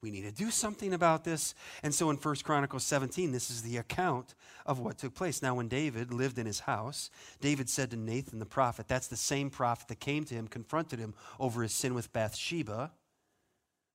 [0.00, 1.54] We need to do something about this.
[1.82, 5.42] And so in 1 Chronicles 17, this is the account of what took place.
[5.42, 9.16] Now, when David lived in his house, David said to Nathan the prophet, that's the
[9.16, 12.92] same prophet that came to him, confronted him over his sin with Bathsheba.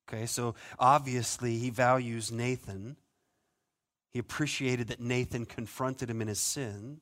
[0.06, 2.96] Okay, so obviously he values Nathan.
[4.12, 7.00] He appreciated that Nathan confronted him in his sin.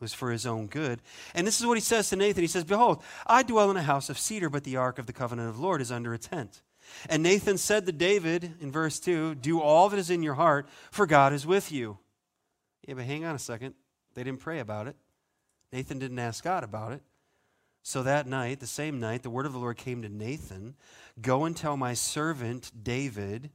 [0.00, 1.00] Was for his own good.
[1.34, 2.42] And this is what he says to Nathan.
[2.42, 5.12] He says, Behold, I dwell in a house of cedar, but the ark of the
[5.12, 6.62] covenant of the Lord is under a tent.
[7.08, 10.68] And Nathan said to David in verse 2 Do all that is in your heart,
[10.90, 11.98] for God is with you.
[12.86, 13.74] Yeah, but hang on a second.
[14.14, 14.96] They didn't pray about it.
[15.72, 17.02] Nathan didn't ask God about it.
[17.82, 20.74] So that night, the same night, the word of the Lord came to Nathan
[21.20, 23.50] Go and tell my servant David,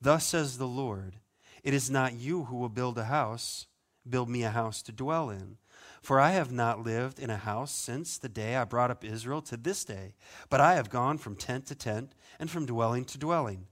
[0.00, 1.16] Thus says the Lord,
[1.64, 3.66] It is not you who will build a house,
[4.08, 5.56] build me a house to dwell in.
[6.02, 9.42] For I have not lived in a house since the day I brought up Israel
[9.42, 10.14] to this day,
[10.48, 13.66] but I have gone from tent to tent and from dwelling to dwelling.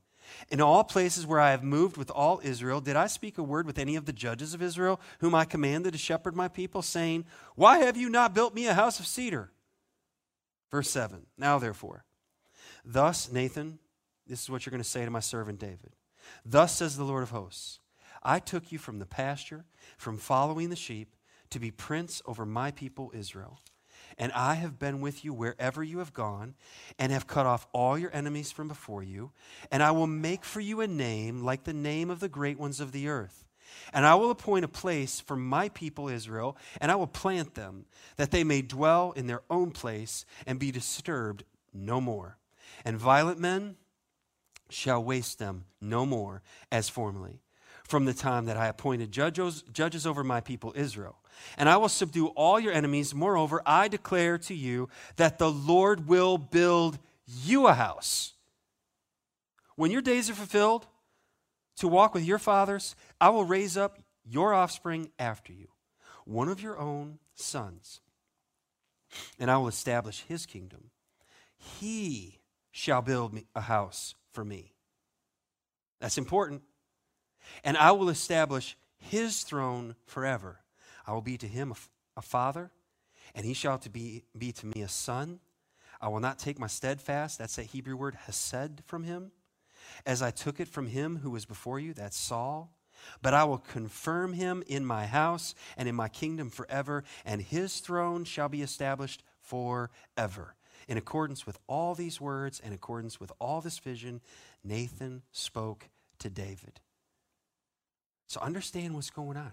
[0.51, 3.67] In all places where I have moved with all Israel, did I speak a word
[3.67, 7.25] with any of the judges of Israel, whom I commanded to shepherd my people, saying,
[7.55, 9.53] Why have you not built me a house of cedar?
[10.71, 12.05] Verse 7 Now therefore,
[12.85, 13.79] thus, Nathan,
[14.27, 15.95] this is what you're going to say to my servant David.
[16.45, 17.79] Thus says the Lord of hosts
[18.23, 19.65] I took you from the pasture,
[19.97, 21.15] from following the sheep
[21.51, 23.61] to be prince over my people Israel.
[24.19, 26.55] And I have been with you wherever you have gone,
[26.99, 29.33] and have cut off all your enemies from before you.
[29.71, 32.81] And I will make for you a name like the name of the great ones
[32.81, 33.47] of the earth.
[33.93, 37.85] And I will appoint a place for my people Israel, and I will plant them,
[38.17, 42.39] that they may dwell in their own place and be disturbed no more.
[42.85, 43.77] And violent men
[44.71, 47.41] shall waste them no more as formerly,
[47.85, 51.19] from the time that I appointed judges, over my people Israel
[51.57, 53.15] and I will subdue all your enemies.
[53.15, 58.35] Moreover, I declare to you that the Lord will build you a house.
[59.77, 60.87] When your days are fulfilled
[61.77, 65.69] to walk with your fathers, I will raise up your offspring after you,
[66.25, 68.01] one of your own sons,
[69.39, 70.91] and I will establish his kingdom.
[71.57, 74.75] He shall build me a house for me.
[76.01, 76.63] That's important.
[77.65, 80.61] And I will establish his throne forever.
[81.07, 81.73] I will be to him
[82.17, 82.71] a, father,
[83.35, 85.41] and he shall to be, be to me a son.
[86.01, 89.33] I will not take my steadfast, that's that Hebrew word, hesed, from him,
[90.05, 92.73] as I took it from him who was before you, that's Saul.
[93.23, 97.79] But I will confirm him in my house and in my kingdom forever, and his
[97.81, 100.57] throne shall be established forever.
[100.89, 104.21] In accordance with all these words, in accordance with all this vision,
[104.65, 105.89] Nathan spoke
[106.19, 106.81] to David.
[108.27, 109.53] So understand what's going on.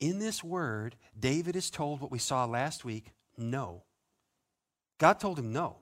[0.00, 3.82] In this word, David is told what we saw last week no.
[4.98, 5.76] God told him, No.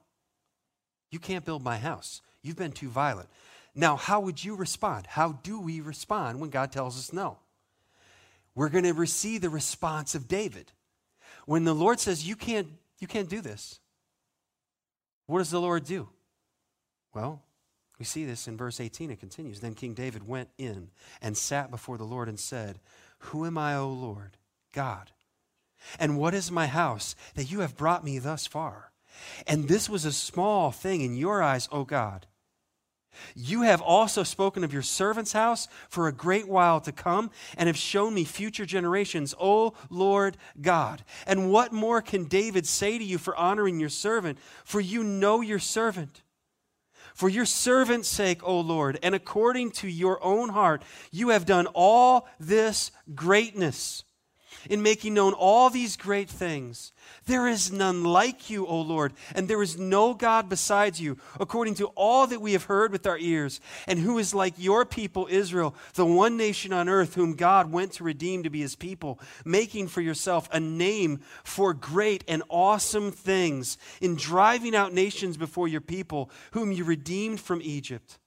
[1.11, 2.21] You can't build my house.
[2.41, 3.29] You've been too violent.
[3.73, 5.07] Now, how would you respond?
[5.07, 7.37] How do we respond when God tells us no?
[8.53, 10.71] We're going to receive the response of David.
[11.45, 12.67] When the Lord says, You can't,
[12.99, 13.79] you can't do this,
[15.27, 16.09] what does the Lord do?
[17.13, 17.41] Well,
[17.97, 19.11] we see this in verse 18.
[19.11, 19.59] It continues.
[19.59, 20.89] Then King David went in
[21.21, 22.79] and sat before the Lord and said,
[23.25, 24.37] who am I, O Lord?
[24.73, 25.11] God.
[25.99, 28.91] And what is my house that you have brought me thus far?
[29.47, 32.27] And this was a small thing in your eyes, O God.
[33.33, 37.67] You have also spoken of your servant's house for a great while to come, and
[37.67, 41.05] have shown me future generations, O Lord God.
[41.25, 44.37] And what more can David say to you for honoring your servant?
[44.65, 46.23] For you know your servant.
[47.15, 51.65] For your servant's sake, O Lord, and according to your own heart, you have done
[51.73, 54.03] all this greatness
[54.69, 56.91] in making known all these great things.
[57.25, 61.75] There is none like you, O Lord, and there is no God besides you, according
[61.75, 63.59] to all that we have heard with our ears.
[63.87, 67.93] And who is like your people, Israel, the one nation on earth whom God went
[67.93, 73.11] to redeem to be his people, making for yourself a name for great and awesome
[73.11, 78.17] things, in driving out nations before your people, whom you redeemed from Egypt.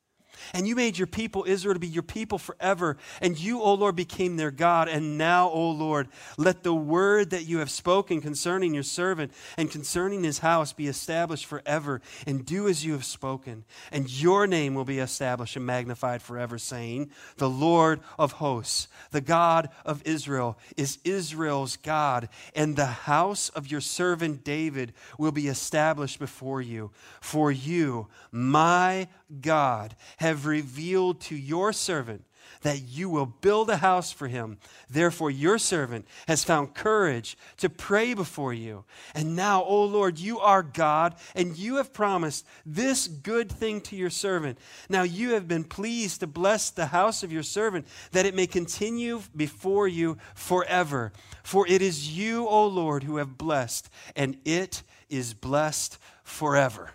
[0.54, 2.96] And you made your people, Israel, to be your people forever.
[3.20, 4.88] And you, O Lord, became their God.
[4.88, 9.70] And now, O Lord, let the word that you have spoken concerning your servant and
[9.70, 12.00] concerning his house be established forever.
[12.26, 13.64] And do as you have spoken.
[13.92, 19.20] And your name will be established and magnified forever, saying, The Lord of hosts, the
[19.20, 22.28] God of Israel, is Israel's God.
[22.54, 26.90] And the house of your servant David will be established before you.
[27.20, 29.08] For you, my
[29.40, 32.24] God, have revealed to your servant
[32.62, 34.58] that you will build a house for him.
[34.88, 38.84] Therefore, your servant has found courage to pray before you.
[39.14, 43.96] And now, O Lord, you are God, and you have promised this good thing to
[43.96, 44.58] your servant.
[44.88, 48.46] Now, you have been pleased to bless the house of your servant, that it may
[48.46, 51.12] continue before you forever.
[51.42, 56.90] For it is you, O Lord, who have blessed, and it is blessed forever.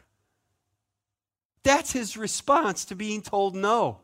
[1.64, 4.00] That's his response to being told no.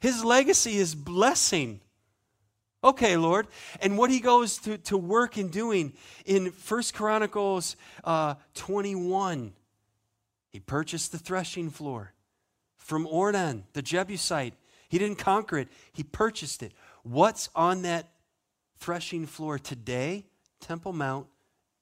[0.00, 1.80] His legacy is blessing.
[2.82, 3.46] Okay, Lord.
[3.80, 5.94] And what he goes to, to work in doing
[6.26, 9.54] in First Chronicles uh, 21,
[10.50, 12.12] he purchased the threshing floor
[12.76, 14.52] from Ornan, the Jebusite.
[14.88, 16.72] He didn't conquer it, he purchased it.
[17.02, 18.10] What's on that
[18.78, 20.26] threshing floor today?
[20.60, 21.26] Temple Mount,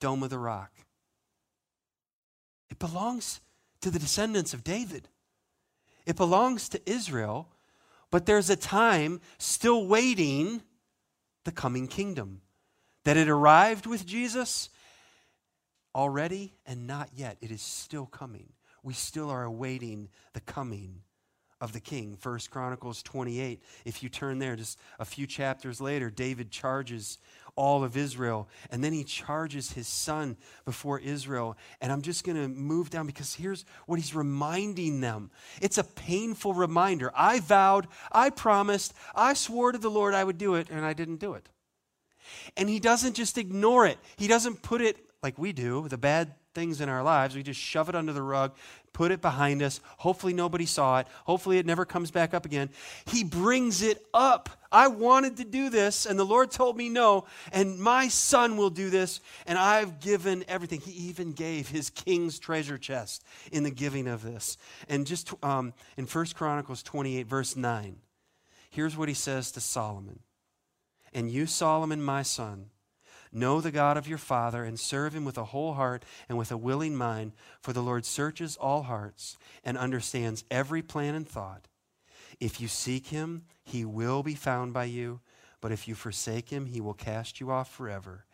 [0.01, 0.71] Dome of the Rock.
[2.71, 3.41] It belongs
[3.83, 5.09] to the descendants of David.
[6.07, 7.49] It belongs to Israel,
[8.11, 10.63] but there's a time still waiting
[11.45, 12.41] the coming kingdom.
[13.05, 14.71] That it arrived with Jesus
[15.95, 17.37] already and not yet.
[17.41, 18.53] It is still coming.
[18.83, 21.03] We still are awaiting the coming
[21.63, 22.17] of the king.
[22.19, 23.63] First Chronicles 28.
[23.85, 27.19] If you turn there just a few chapters later, David charges
[27.55, 28.49] all of Israel.
[28.71, 31.57] And then he charges his son before Israel.
[31.81, 35.31] And I'm just going to move down because here's what he's reminding them.
[35.61, 37.13] It's a painful reminder.
[37.15, 40.95] I vowed, I promised, I swore to the Lord I would do it, and I
[40.95, 41.49] didn't do it.
[42.57, 46.35] And he doesn't just ignore it, he doesn't put it like we do, the bad
[46.55, 47.35] things in our lives.
[47.35, 48.53] We just shove it under the rug,
[48.93, 49.81] put it behind us.
[49.99, 51.07] Hopefully, nobody saw it.
[51.25, 52.71] Hopefully, it never comes back up again.
[53.07, 54.51] He brings it up.
[54.71, 58.71] I wanted to do this, and the Lord told me no, and my son will
[58.71, 60.81] do this, and I've given everything.
[60.81, 64.57] He even gave his king's treasure chest in the giving of this.
[64.89, 67.97] And just um, in 1 Chronicles 28, verse 9,
[68.71, 70.21] here's what he says to Solomon
[71.13, 72.71] And you, Solomon, my son,
[73.33, 76.53] Know the God of your father and serve him with a whole heart and with
[76.53, 81.69] a willing mind, for the Lord searches all hearts and understands every plan and thought.
[82.41, 85.21] If you seek him, he will be found by you,
[85.63, 88.27] but if you forsake him, he will cast you off forever.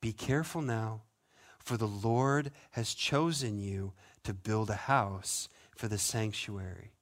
[0.00, 1.02] Be careful now,
[1.58, 3.92] for the Lord has chosen you
[4.22, 6.92] to build a house for the sanctuary.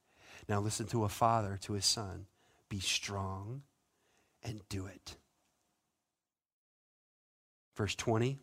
[0.49, 2.27] Now listen to a father to his son.
[2.69, 3.63] Be strong
[4.43, 5.17] and do it.
[7.83, 8.39] Verse 20,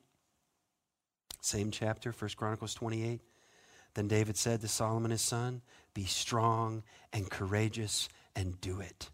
[1.39, 3.21] same chapter, 1 Chronicles 28.
[3.93, 5.61] Then David said to Solomon his son,
[5.93, 6.83] Be strong
[7.13, 9.11] and courageous and do it.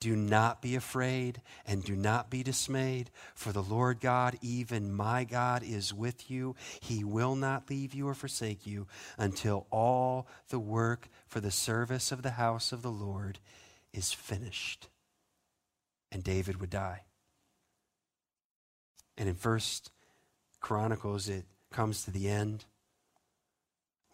[0.00, 5.22] Do not be afraid and do not be dismayed, for the Lord God, even my
[5.22, 6.56] God, is with you.
[6.80, 12.10] He will not leave you or forsake you until all the work for the service
[12.10, 13.38] of the house of the Lord
[13.92, 14.88] is finished.
[16.10, 17.02] And David would die.
[19.16, 19.90] And in First
[20.60, 22.64] Chronicles, it comes to the end.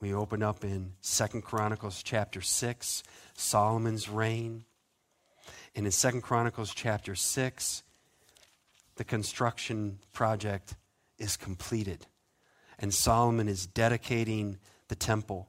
[0.00, 3.02] We open up in Second Chronicles chapter 6,
[3.34, 4.64] Solomon's reign.
[5.74, 7.82] And in Second Chronicles chapter 6,
[8.96, 10.74] the construction project
[11.18, 12.06] is completed.
[12.78, 15.48] And Solomon is dedicating the temple.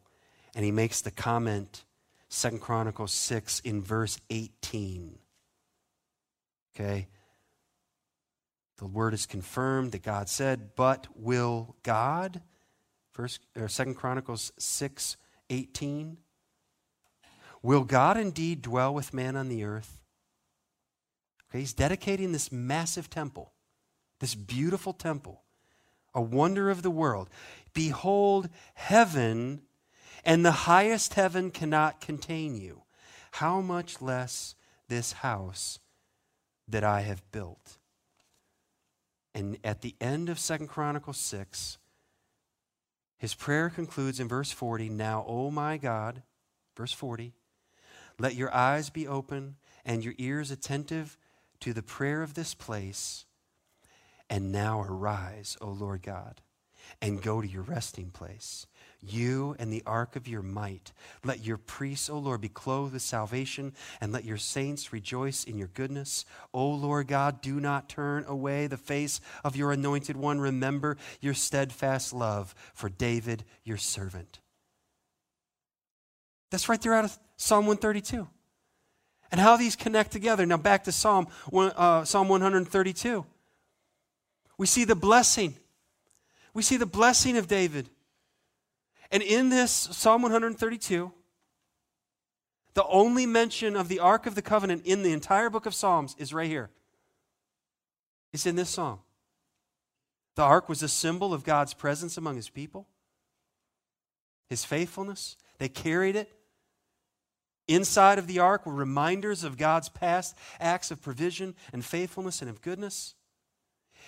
[0.54, 1.86] And he makes the comment,
[2.28, 5.18] Second Chronicles 6, in verse 18.
[6.76, 7.08] Okay?
[8.82, 12.42] The word is confirmed that God said, but will God?
[13.12, 15.18] First or Second Chronicles 6,
[15.52, 16.18] 18.
[17.62, 20.02] Will God indeed dwell with man on the earth?
[21.48, 23.52] Okay, he's dedicating this massive temple,
[24.20, 25.44] this beautiful temple,
[26.16, 27.30] a wonder of the world.
[27.76, 29.62] Behold, heaven
[30.26, 32.82] and the highest heaven cannot contain you.
[33.34, 34.56] How much less
[34.88, 35.78] this house
[36.68, 37.78] that I have built?
[39.34, 41.78] And at the end of Second Chronicles 6,
[43.18, 46.24] his prayer concludes in verse 40 Now, O my God,
[46.76, 47.34] verse 40,
[48.20, 49.56] let your eyes be open
[49.86, 51.18] and your ears attentive
[51.60, 53.26] to the prayer of this place.
[54.30, 56.42] And now arise, O Lord God,
[57.02, 58.66] and go to your resting place
[59.02, 60.92] you and the ark of your might.
[61.24, 65.58] Let your priests, O Lord, be clothed with salvation, and let your saints rejoice in
[65.58, 66.26] your goodness.
[66.54, 70.40] O Lord God, do not turn away the face of your anointed one.
[70.40, 74.40] Remember your steadfast love for David, your servant.
[76.52, 78.28] That's right there out of Psalm 132.
[79.32, 80.46] And how these connect together.
[80.46, 83.26] Now back to Psalm, uh, Psalm 132.
[84.58, 85.56] We see the blessing.
[86.54, 87.90] We see the blessing of David.
[89.12, 91.12] And in this Psalm 132,
[92.74, 96.16] the only mention of the Ark of the Covenant in the entire book of Psalms
[96.18, 96.70] is right here.
[98.34, 99.00] It's in this psalm.
[100.36, 102.88] The ark was a symbol of God's presence among his people,
[104.50, 105.36] his faithfulness.
[105.58, 106.32] They carried it.
[107.68, 112.50] Inside of the ark were reminders of God's past acts of provision and faithfulness and
[112.50, 113.16] of goodness.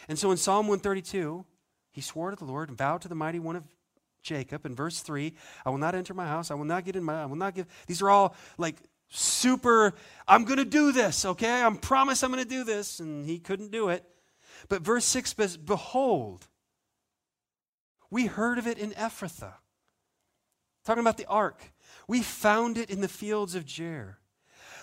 [0.07, 1.45] And so in Psalm 132,
[1.91, 3.65] he swore to the Lord and vowed to the mighty one of
[4.23, 5.33] Jacob in verse 3
[5.65, 6.49] I will not enter my house.
[6.49, 7.67] I will not get in my, I will not give.
[7.85, 8.77] These are all like
[9.09, 9.93] super,
[10.27, 11.61] I'm going to do this, okay?
[11.61, 12.99] I'm promise I'm going to do this.
[12.99, 14.03] And he couldn't do it.
[14.69, 16.47] But verse 6 says, Behold,
[18.09, 19.55] we heard of it in Ephrathah.
[20.85, 21.71] Talking about the ark.
[22.07, 24.15] We found it in the fields of Jaar.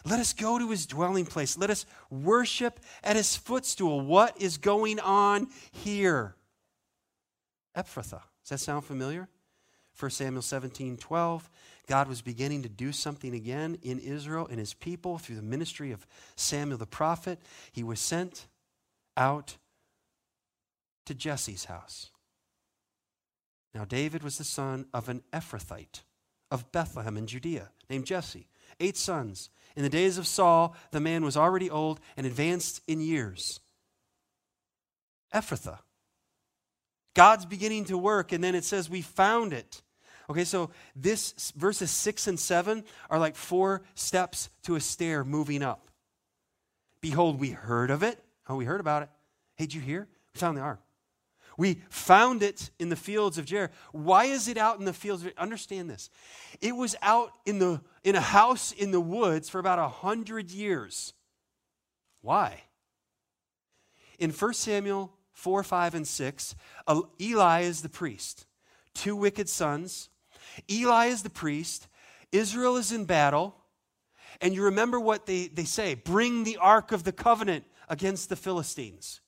[0.05, 1.59] Let us go to his dwelling place.
[1.59, 4.01] Let us worship at his footstool.
[4.01, 6.37] What is going on here?
[7.77, 8.23] Ephrathah.
[8.51, 9.29] Does that sound familiar?
[9.97, 11.51] 1 Samuel 17 12.
[11.87, 15.93] God was beginning to do something again in Israel and his people through the ministry
[15.93, 17.39] of Samuel the prophet.
[17.71, 18.49] He was sent
[19.17, 19.57] out
[21.07, 22.11] to Jesse's house.
[23.73, 26.03] Now, David was the son of an Ephrathite
[26.51, 28.49] of Bethlehem in Judea named Jesse.
[28.81, 29.49] Eight sons.
[29.77, 33.61] In the days of Saul, the man was already old and advanced in years.
[35.33, 35.79] Ephrathah
[37.15, 39.83] God's beginning to work, and then it says we found it.
[40.29, 45.63] Okay, so this verses six and seven are like four steps to a stair moving
[45.63, 45.91] up.
[47.01, 48.23] Behold, we heard of it.
[48.49, 49.09] Oh, we heard about it.
[49.57, 50.09] Hey, did you hear?
[50.35, 50.81] We found the ark.
[51.57, 53.71] We found it in the fields of Jaar.
[53.93, 55.27] Why is it out in the fields?
[55.37, 56.09] Understand this.
[56.61, 60.51] It was out in, the, in a house in the woods for about a hundred
[60.51, 61.13] years.
[62.23, 62.63] Why?
[64.19, 66.55] In 1 Samuel 4, 5, and 6,
[67.21, 68.47] Eli is the priest.
[68.95, 70.09] Two wicked sons.
[70.71, 71.89] Eli is the priest.
[72.33, 73.57] Israel is in battle.
[74.41, 78.37] And you remember what they, they say bring the Ark of the Covenant against the
[78.37, 79.21] Philistines.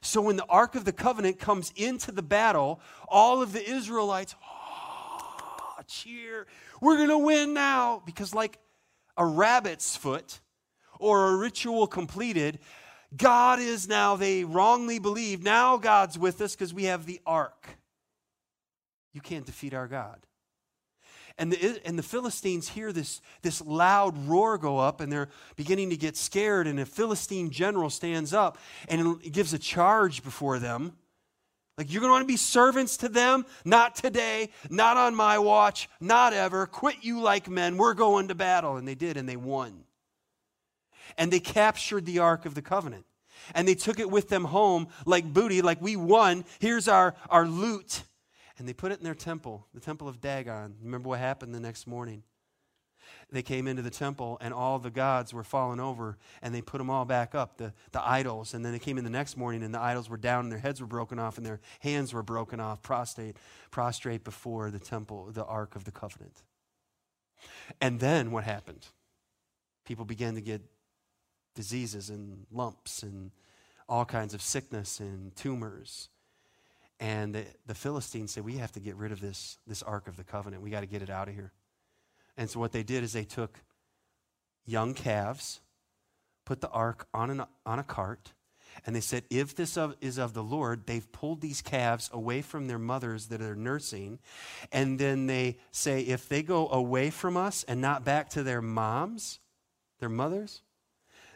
[0.00, 4.34] So when the Ark of the Covenant comes into the battle, all of the Israelites,
[4.44, 6.46] oh, cheer,
[6.80, 8.02] we're going to win now.
[8.04, 8.58] Because, like
[9.16, 10.40] a rabbit's foot
[10.98, 12.58] or a ritual completed,
[13.16, 17.66] God is now, they wrongly believe, now God's with us because we have the ark.
[19.12, 20.18] You can't defeat our God.
[21.38, 25.90] And the, and the Philistines hear this, this loud roar go up, and they're beginning
[25.90, 26.66] to get scared.
[26.66, 28.58] And a Philistine general stands up
[28.88, 30.94] and gives a charge before them.
[31.78, 33.44] Like, you're going to want to be servants to them?
[33.66, 36.66] Not today, not on my watch, not ever.
[36.66, 37.76] Quit you like men.
[37.76, 38.76] We're going to battle.
[38.76, 39.85] And they did, and they won
[41.16, 43.04] and they captured the Ark of the Covenant.
[43.54, 46.44] And they took it with them home like booty, like we won.
[46.58, 48.02] Here's our, our loot.
[48.58, 50.76] And they put it in their temple, the temple of Dagon.
[50.82, 52.22] Remember what happened the next morning?
[53.30, 56.78] They came into the temple and all the gods were fallen over and they put
[56.78, 58.54] them all back up, the, the idols.
[58.54, 60.60] And then they came in the next morning and the idols were down and their
[60.60, 63.36] heads were broken off and their hands were broken off, prostrate,
[63.70, 66.42] prostrate before the temple, the Ark of the Covenant.
[67.80, 68.86] And then what happened?
[69.84, 70.62] People began to get
[71.56, 73.32] diseases and lumps and
[73.88, 76.08] all kinds of sickness and tumors.
[77.00, 80.16] And the, the Philistines said, We have to get rid of this, this Ark of
[80.16, 80.62] the Covenant.
[80.62, 81.52] We got to get it out of here.
[82.36, 83.58] And so what they did is they took
[84.64, 85.60] young calves,
[86.44, 88.32] put the ark on, an, on a cart,
[88.84, 92.42] And they said, If this of, is of the Lord, they've pulled these calves away
[92.42, 94.18] from their mothers that are nursing.
[94.72, 98.62] And then they say, If they go away from us and not back to their
[98.62, 99.38] moms,
[99.98, 100.62] their mothers,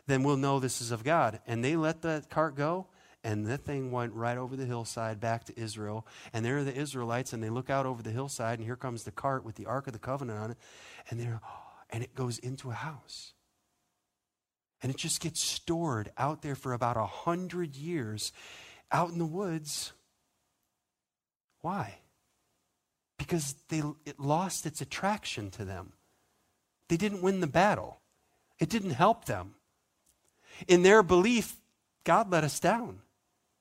[0.07, 1.41] then we'll know this is of God.
[1.47, 2.87] And they let the cart go,
[3.23, 6.07] and the thing went right over the hillside back to Israel.
[6.33, 9.05] And there are the Israelites, and they look out over the hillside, and here comes
[9.05, 10.59] the cart with the Ark of the Covenant on it.
[11.11, 11.41] And they're,
[11.91, 13.35] and it goes into a house.
[14.83, 18.33] And it just gets stored out there for about a hundred years
[18.91, 19.93] out in the woods.
[21.61, 21.99] Why?
[23.19, 25.93] Because they, it lost its attraction to them.
[26.89, 28.01] They didn't win the battle.
[28.59, 29.55] It didn't help them.
[30.69, 31.57] In their belief,
[32.05, 33.01] God let us down.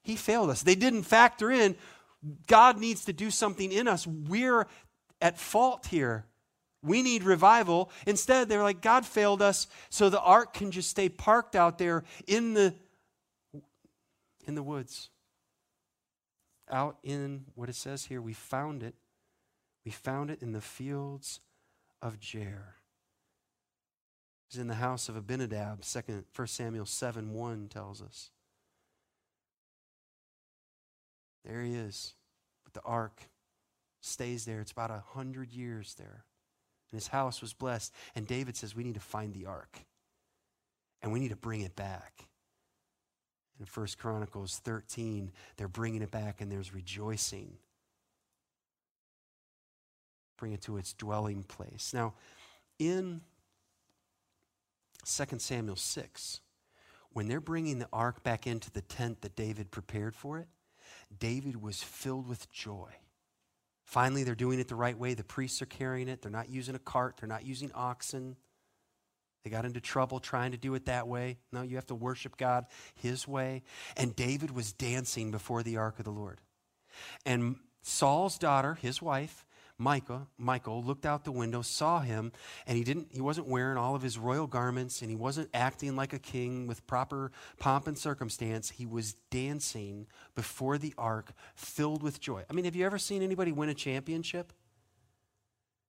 [0.03, 0.63] He failed us.
[0.63, 1.75] They didn't factor in
[2.47, 4.05] God needs to do something in us.
[4.05, 4.67] We're
[5.21, 6.25] at fault here.
[6.81, 7.91] We need revival.
[8.05, 12.03] Instead, they're like, God failed us, so the ark can just stay parked out there
[12.27, 12.73] in the,
[14.45, 15.09] in the woods.
[16.69, 18.95] Out in what it says here, we found it.
[19.85, 21.39] We found it in the fields
[22.01, 22.78] of Jaar.
[24.49, 25.83] Was in the house of Abinadab.
[25.83, 28.31] Second, 1 Samuel 7 1 tells us.
[31.45, 32.15] There he is.
[32.63, 33.29] But the ark
[34.01, 34.61] stays there.
[34.61, 36.25] It's about a hundred years there.
[36.91, 37.93] And his house was blessed.
[38.15, 39.79] And David says, We need to find the ark.
[41.01, 42.25] And we need to bring it back.
[43.59, 47.57] In 1 Chronicles 13, they're bringing it back and there's rejoicing.
[50.37, 51.91] Bring it to its dwelling place.
[51.93, 52.13] Now,
[52.79, 53.21] in
[55.17, 56.41] 2 Samuel 6,
[57.11, 60.47] when they're bringing the ark back into the tent that David prepared for it,
[61.17, 62.91] David was filled with joy.
[63.83, 65.15] Finally, they're doing it the right way.
[65.15, 66.21] The priests are carrying it.
[66.21, 68.35] They're not using a cart, they're not using oxen.
[69.43, 71.37] They got into trouble trying to do it that way.
[71.51, 73.63] No, you have to worship God his way.
[73.95, 76.41] And David was dancing before the ark of the Lord.
[77.25, 79.45] And Saul's daughter, his wife,
[79.79, 82.31] Michal looked out the window, saw him,
[82.67, 85.95] and he didn't he wasn't wearing all of his royal garments and he wasn't acting
[85.95, 88.69] like a king with proper pomp and circumstance.
[88.69, 92.43] He was dancing before the ark filled with joy.
[92.49, 94.51] I mean, have you ever seen anybody win a championship?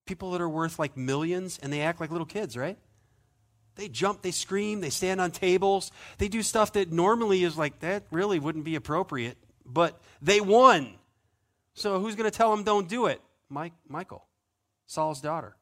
[0.06, 2.78] People that are worth like millions and they act like little kids, right?
[3.76, 7.80] They jump, they scream, they stand on tables, they do stuff that normally is like
[7.80, 10.94] that really wouldn't be appropriate, but they won.
[11.74, 13.20] So who's going to tell them don't do it?
[13.50, 14.26] Mike, Michal,
[14.86, 15.56] Saul's daughter.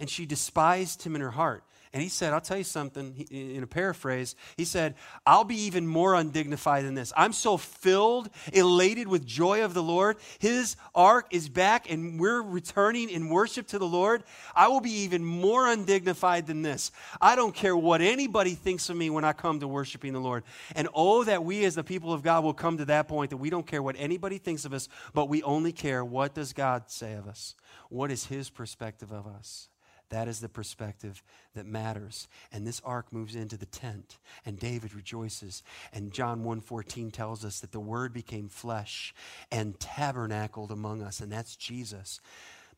[0.00, 1.64] And she despised him in her heart.
[1.96, 5.86] And he said, I'll tell you something, in a paraphrase, he said, I'll be even
[5.86, 7.10] more undignified than this.
[7.16, 10.18] I'm so filled, elated with joy of the Lord.
[10.38, 14.24] His ark is back and we're returning in worship to the Lord.
[14.54, 16.92] I will be even more undignified than this.
[17.18, 20.44] I don't care what anybody thinks of me when I come to worshiping the Lord.
[20.74, 23.38] And oh, that we as the people of God will come to that point that
[23.38, 26.90] we don't care what anybody thinks of us, but we only care what does God
[26.90, 27.54] say of us?
[27.88, 29.70] What is his perspective of us?
[30.10, 31.22] That is the perspective
[31.54, 32.28] that matters.
[32.52, 35.62] And this ark moves into the tent, and David rejoices.
[35.92, 39.14] And John 1:14 tells us that the word became flesh
[39.50, 42.20] and tabernacled among us, and that's Jesus,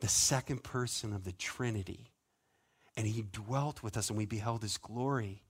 [0.01, 2.12] the second person of the Trinity.
[2.97, 5.45] And he dwelt with us, and we beheld his glory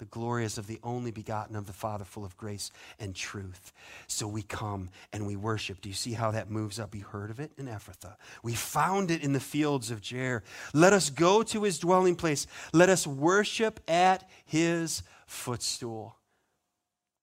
[0.00, 3.72] the glorious of the only begotten of the Father, full of grace and truth.
[4.06, 5.82] So we come and we worship.
[5.82, 6.94] Do you see how that moves up?
[6.94, 8.16] We heard of it in Ephrathah.
[8.42, 10.40] We found it in the fields of Jaar.
[10.72, 12.46] Let us go to his dwelling place.
[12.72, 16.16] Let us worship at his footstool.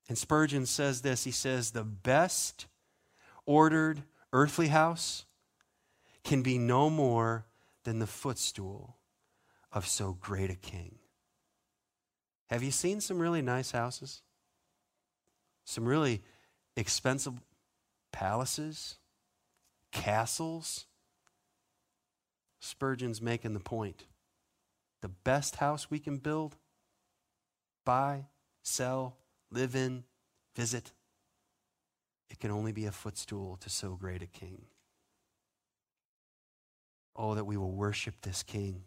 [0.08, 2.68] And Spurgeon says this he says, The best
[3.48, 5.26] ordered earthly house
[6.24, 7.48] can be no more
[7.86, 8.98] than the footstool
[9.72, 11.00] of so great a king.
[12.50, 14.22] Have you seen some really nice houses?
[15.66, 16.24] Some really
[16.76, 17.34] expensive
[18.12, 18.96] palaces,
[19.92, 20.86] castles?
[22.60, 24.06] Spurgeon's making the point.
[25.02, 26.56] The best house we can build,
[27.86, 28.26] buy,
[28.64, 29.18] sell,
[29.52, 30.04] live in,
[30.56, 30.92] visit,
[32.30, 34.66] it can only be a footstool to so great a king.
[37.16, 38.84] Oh, that we will worship this king.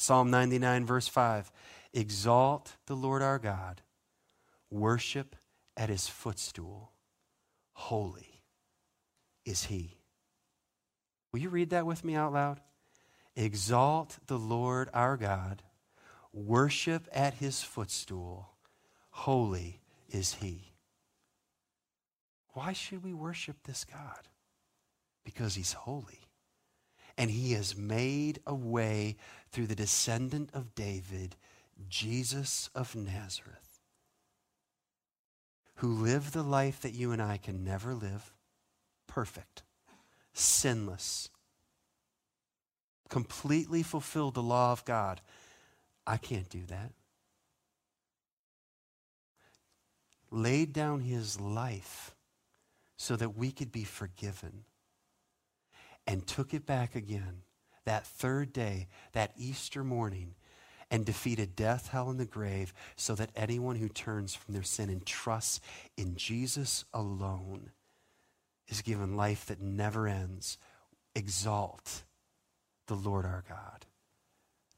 [0.00, 1.50] Psalm 99, verse 5
[1.92, 3.82] Exalt the Lord our God,
[4.70, 5.34] worship
[5.76, 6.92] at his footstool.
[7.72, 8.44] Holy
[9.44, 9.98] is he.
[11.32, 12.60] Will you read that with me out loud?
[13.34, 15.64] Exalt the Lord our God,
[16.32, 18.50] worship at his footstool.
[19.10, 20.74] Holy is he.
[22.52, 24.28] Why should we worship this God?
[25.24, 26.28] Because he's holy.
[27.16, 29.16] And he has made a way
[29.50, 31.36] through the descendant of David
[31.88, 33.80] Jesus of Nazareth.
[35.78, 38.32] who lived the life that you and I can never live
[39.06, 39.62] perfect,
[40.32, 41.30] sinless,
[43.08, 45.20] completely fulfilled the law of God.
[46.06, 46.90] I can't do that.
[50.30, 52.14] Laid down his life
[52.96, 54.64] so that we could be forgiven
[56.08, 57.42] and took it back again
[57.88, 60.34] that third day, that Easter morning,
[60.90, 64.90] and defeated death, hell, and the grave so that anyone who turns from their sin
[64.90, 65.58] and trusts
[65.96, 67.70] in Jesus alone
[68.68, 70.58] is given life that never ends.
[71.14, 72.02] Exalt
[72.88, 73.86] the Lord our God.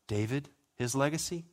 [0.06, 1.44] David, his legacy,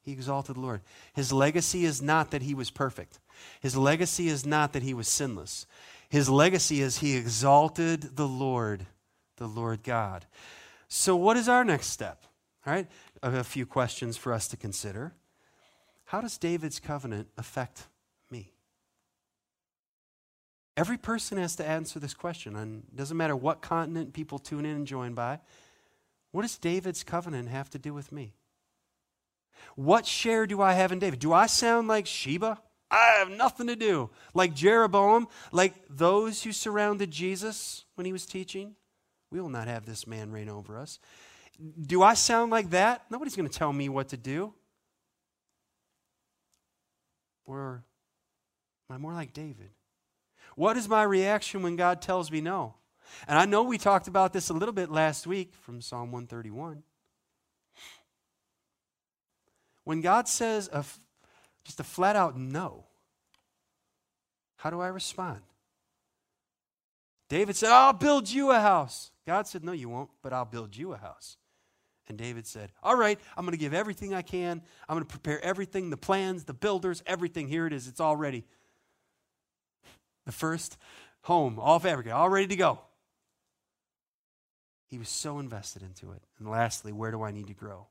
[0.00, 0.80] he exalted the Lord.
[1.12, 3.18] His legacy is not that he was perfect.
[3.60, 5.66] His legacy is not that he was sinless.
[6.08, 8.86] His legacy is he exalted the Lord,
[9.36, 10.24] the Lord God.
[10.92, 12.24] So, what is our next step?
[12.66, 12.88] All right,
[13.22, 15.14] a few questions for us to consider.
[16.06, 17.86] How does David's covenant affect
[18.28, 18.52] me?
[20.76, 24.66] Every person has to answer this question, and it doesn't matter what continent people tune
[24.66, 25.38] in and join by.
[26.32, 28.34] What does David's covenant have to do with me?
[29.76, 31.20] What share do I have in David?
[31.20, 32.60] Do I sound like Sheba?
[32.90, 34.10] I have nothing to do.
[34.34, 38.74] Like Jeroboam, like those who surrounded Jesus when he was teaching.
[39.30, 40.98] We will not have this man reign over us.
[41.80, 43.04] Do I sound like that?
[43.10, 44.54] Nobody's going to tell me what to do.
[47.46, 47.84] Or
[48.88, 49.70] am I more like David?
[50.56, 52.74] What is my reaction when God tells me no?
[53.26, 56.82] And I know we talked about this a little bit last week from Psalm 131.
[59.84, 60.84] When God says a,
[61.64, 62.84] just a flat out no,
[64.56, 65.40] how do I respond?
[67.30, 69.12] David said, I'll build you a house.
[69.24, 71.38] God said, No, you won't, but I'll build you a house.
[72.08, 74.60] And David said, All right, I'm going to give everything I can.
[74.88, 77.46] I'm going to prepare everything the plans, the builders, everything.
[77.46, 77.86] Here it is.
[77.86, 78.44] It's all ready.
[80.26, 80.76] The first
[81.22, 82.80] home, all of Africa, all ready to go.
[84.88, 86.22] He was so invested into it.
[86.40, 87.86] And lastly, where do I need to grow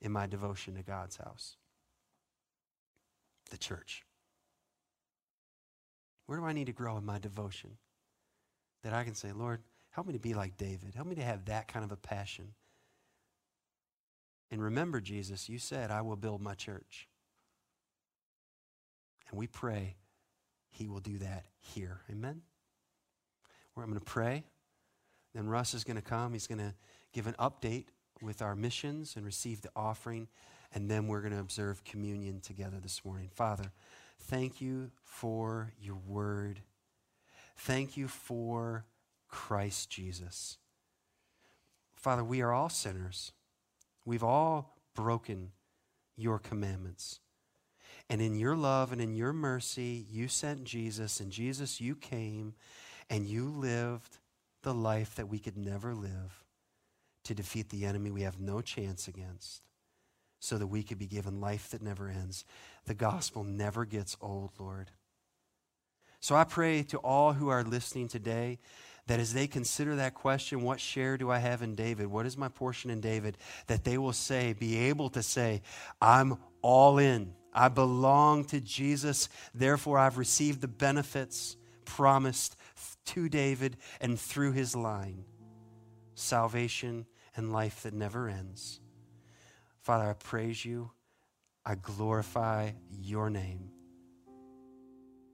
[0.00, 1.56] in my devotion to God's house?
[3.50, 4.04] The church.
[6.26, 7.78] Where do I need to grow in my devotion?
[8.86, 10.94] That I can say, Lord, help me to be like David.
[10.94, 12.54] Help me to have that kind of a passion.
[14.52, 17.08] And remember, Jesus, you said, I will build my church.
[19.28, 19.96] And we pray
[20.68, 21.98] he will do that here.
[22.08, 22.42] Amen?
[23.74, 24.44] Where I'm going to pray.
[25.34, 26.32] Then Russ is going to come.
[26.32, 26.72] He's going to
[27.12, 27.86] give an update
[28.22, 30.28] with our missions and receive the offering.
[30.72, 33.30] And then we're going to observe communion together this morning.
[33.34, 33.72] Father,
[34.20, 36.60] thank you for your word.
[37.56, 38.84] Thank you for
[39.28, 40.58] Christ Jesus.
[41.96, 43.32] Father, we are all sinners.
[44.04, 45.52] We've all broken
[46.16, 47.20] your commandments.
[48.08, 51.18] And in your love and in your mercy, you sent Jesus.
[51.18, 52.54] And Jesus, you came
[53.10, 54.18] and you lived
[54.62, 56.44] the life that we could never live
[57.24, 59.62] to defeat the enemy we have no chance against
[60.38, 62.44] so that we could be given life that never ends.
[62.84, 64.90] The gospel never gets old, Lord.
[66.20, 68.58] So I pray to all who are listening today
[69.06, 72.08] that as they consider that question, what share do I have in David?
[72.08, 73.38] What is my portion in David?
[73.68, 75.62] That they will say, be able to say,
[76.00, 77.34] I'm all in.
[77.52, 79.28] I belong to Jesus.
[79.54, 82.56] Therefore, I've received the benefits promised
[83.06, 85.24] to David and through his line
[86.14, 87.06] salvation
[87.36, 88.80] and life that never ends.
[89.82, 90.90] Father, I praise you.
[91.64, 93.75] I glorify your name.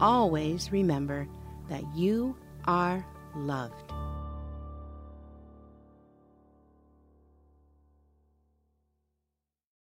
[0.00, 1.28] always remember
[1.68, 2.36] that you
[2.66, 3.85] are loved.